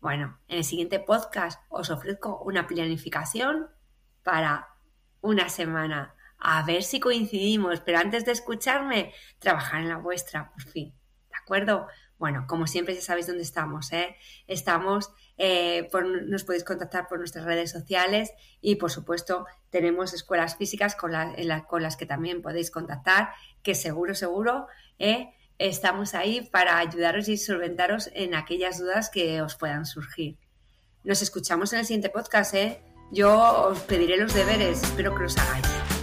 Bueno, 0.00 0.38
en 0.48 0.58
el 0.58 0.64
siguiente 0.64 1.00
podcast 1.00 1.62
os 1.70 1.88
ofrezco 1.90 2.38
una 2.42 2.66
planificación 2.66 3.68
para 4.22 4.68
una 5.22 5.48
semana. 5.48 6.13
A 6.46 6.62
ver 6.62 6.82
si 6.82 7.00
coincidimos, 7.00 7.80
pero 7.80 7.98
antes 7.98 8.26
de 8.26 8.32
escucharme, 8.32 9.14
trabajar 9.38 9.80
en 9.80 9.88
la 9.88 9.96
vuestra, 9.96 10.52
por 10.52 10.62
fin. 10.62 10.94
¿De 11.30 11.36
acuerdo? 11.42 11.86
Bueno, 12.18 12.44
como 12.46 12.66
siempre 12.66 12.94
ya 12.94 13.00
sabéis 13.00 13.26
dónde 13.26 13.42
estamos, 13.42 13.90
¿eh? 13.94 14.14
Estamos, 14.46 15.10
eh, 15.38 15.88
nos 16.26 16.44
podéis 16.44 16.62
contactar 16.62 17.08
por 17.08 17.18
nuestras 17.18 17.46
redes 17.46 17.70
sociales 17.70 18.30
y 18.60 18.74
por 18.76 18.90
supuesto 18.90 19.46
tenemos 19.70 20.12
escuelas 20.12 20.58
físicas 20.58 20.94
con, 20.94 21.12
las 21.12 21.96
que 21.96 22.04
también 22.04 22.42
podéis 22.42 22.70
contactar, 22.70 23.30
que 23.62 23.74
seguro, 23.74 24.14
seguro, 24.14 24.66
¿eh? 24.98 25.32
estamos 25.56 26.14
ahí 26.14 26.42
para 26.52 26.76
ayudaros 26.76 27.26
y 27.28 27.38
solventaros 27.38 28.10
en 28.12 28.34
aquellas 28.34 28.78
dudas 28.78 29.08
que 29.08 29.40
os 29.40 29.56
puedan 29.56 29.86
surgir. 29.86 30.36
Nos 31.04 31.22
escuchamos 31.22 31.72
en 31.72 31.78
el 31.78 31.86
siguiente 31.86 32.10
podcast, 32.10 32.52
¿eh? 32.52 32.82
Yo 33.10 33.32
os 33.68 33.80
pediré 33.80 34.18
los 34.18 34.34
deberes, 34.34 34.82
espero 34.82 35.14
que 35.14 35.22
los 35.22 35.38
hagáis. 35.38 35.93